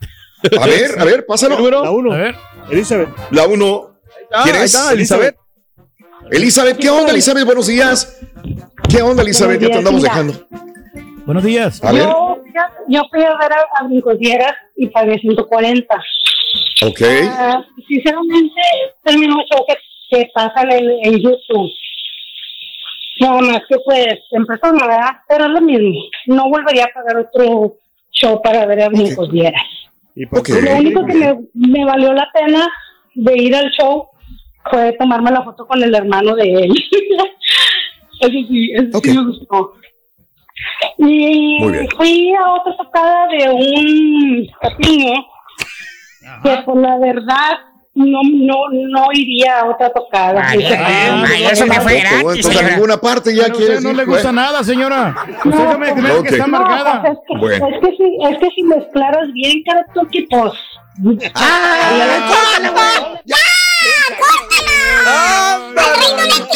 [0.60, 1.56] A ver, a ver, pásalo.
[1.70, 2.12] La uno.
[2.12, 2.34] A ver.
[2.70, 3.08] Elizabeth.
[3.30, 3.96] La uno.
[4.32, 4.90] Ah, ¿Quién ahí es?
[4.92, 5.36] Elizabeth.
[6.30, 7.44] Elizabeth, ¿qué onda, Elizabeth?
[7.44, 8.20] Buenos días.
[8.88, 9.60] ¿Qué onda, Elizabeth?
[9.60, 10.34] Ya te andamos dejando.
[11.26, 11.82] Buenos días.
[11.84, 12.02] A ver.
[12.02, 12.42] Yo,
[12.88, 15.94] yo fui a ver a, Brincosieras y pagué 140.
[16.86, 17.00] Ok.
[17.30, 18.60] Ah, sinceramente,
[19.04, 19.76] es el mismo show que,
[20.10, 21.70] que pasan en, en YouTube.
[23.20, 25.10] Nada más que pues en persona, ¿verdad?
[25.28, 26.00] Pero es lo mismo.
[26.26, 27.76] No volvería a pagar otro
[28.10, 29.81] show para ver a Brincosieras.
[30.14, 30.46] ¿Y por Ok.
[30.46, 30.62] qué?
[30.62, 32.68] Lo único que me, me valió la pena
[33.14, 34.08] de ir al show
[34.70, 36.72] fue tomarme la foto con el hermano de él.
[38.20, 39.04] eso sí, eso Ok.
[39.04, 39.74] sí me gustó.
[40.98, 41.88] Y Muy bien.
[41.96, 44.46] fui a otra tocada de un
[44.78, 45.26] niño
[46.44, 47.58] que por la verdad
[47.94, 48.54] no, no,
[48.88, 50.42] no iría a otra tocada.
[50.54, 52.70] Eso me fue Tampoco, gratis, Entonces, a señora.
[52.74, 54.34] ninguna parte ya usted no le gusta güey.
[54.34, 55.14] nada, señora.
[55.44, 56.22] Usted no me me Ok.
[56.26, 57.02] que está No, amargada.
[57.02, 57.68] pues es que, Bueno.
[57.68, 60.52] es que si, es que si mezclaras bien cada toque, pues.
[61.34, 62.28] ¡Ah!
[62.28, 63.20] ¡Córtala, güey!
[63.24, 63.36] ¡Ya!
[64.18, 65.54] ¡Córtala!
[65.54, 66.48] ¡Al rey no le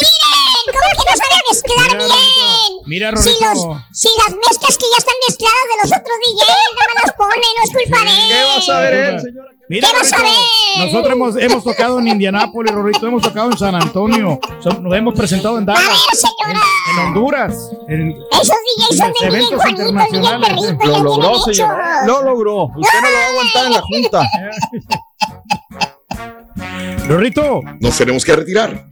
[1.13, 1.57] tiren!
[1.67, 2.71] ¿Cómo que no sabe mezclar bien?
[2.85, 3.45] Mira, Si, Rorrito.
[3.53, 7.13] los, si las mezclas que ya están mezcladas de los otros DJs no me las
[7.13, 8.27] pone, no es culpa de él.
[8.29, 9.51] ¿Qué va a saber él, señora?
[9.69, 10.31] Mira, ¿Qué vas a ver?
[10.77, 15.13] nosotros hemos, hemos tocado en Indianápolis, Rorrito, hemos tocado en San Antonio, son- nos hemos
[15.13, 16.61] presentado en A Dallas, ver, señora.
[16.93, 17.53] en Honduras,
[17.89, 20.65] en, Esos DJs son en de bien eventos Juanitos, bien internacionales.
[20.65, 22.05] perritos, Lo ya logró, tienen señora.
[22.05, 22.63] Lo logró.
[22.77, 24.29] Usted no lo va a aguantar en la junta.
[27.07, 28.85] Rorrito, Nos tenemos que retirar.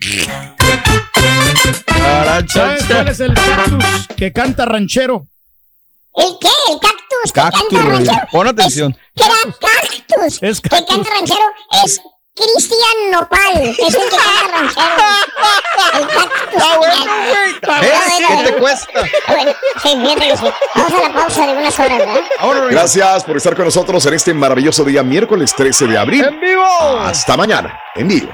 [2.48, 5.28] ¿sabes cuál es el cactus que canta ranchero?
[6.16, 6.48] ¿El qué?
[6.72, 7.00] ¿El cactus?
[7.26, 8.28] que Cactus, canta ranchero?
[8.32, 8.98] Pon atención.
[9.16, 10.42] ¿Qué era cactus?
[10.42, 10.96] Es que cactus.
[10.96, 11.46] canta ranchero
[11.86, 12.02] es
[12.36, 13.64] Cristian Nopal.
[13.64, 14.86] Es el que canta ranchero.
[15.94, 16.54] El cactus.
[16.54, 17.52] Está bueno, güey.
[17.54, 18.92] Está bueno, ¿Qué te cuesta?
[19.28, 20.46] Bueno, sí, fíjate que sí.
[20.76, 22.22] Vamos a la pausa de unas horas, ¿verdad?
[22.40, 22.60] Ahora.
[22.70, 26.26] Gracias por estar con nosotros en este maravilloso día, miércoles 13 de abril.
[26.26, 26.66] ¡En vivo!
[27.00, 28.34] Hasta mañana, en vivo.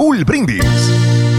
[0.00, 1.29] Raúl Brindis.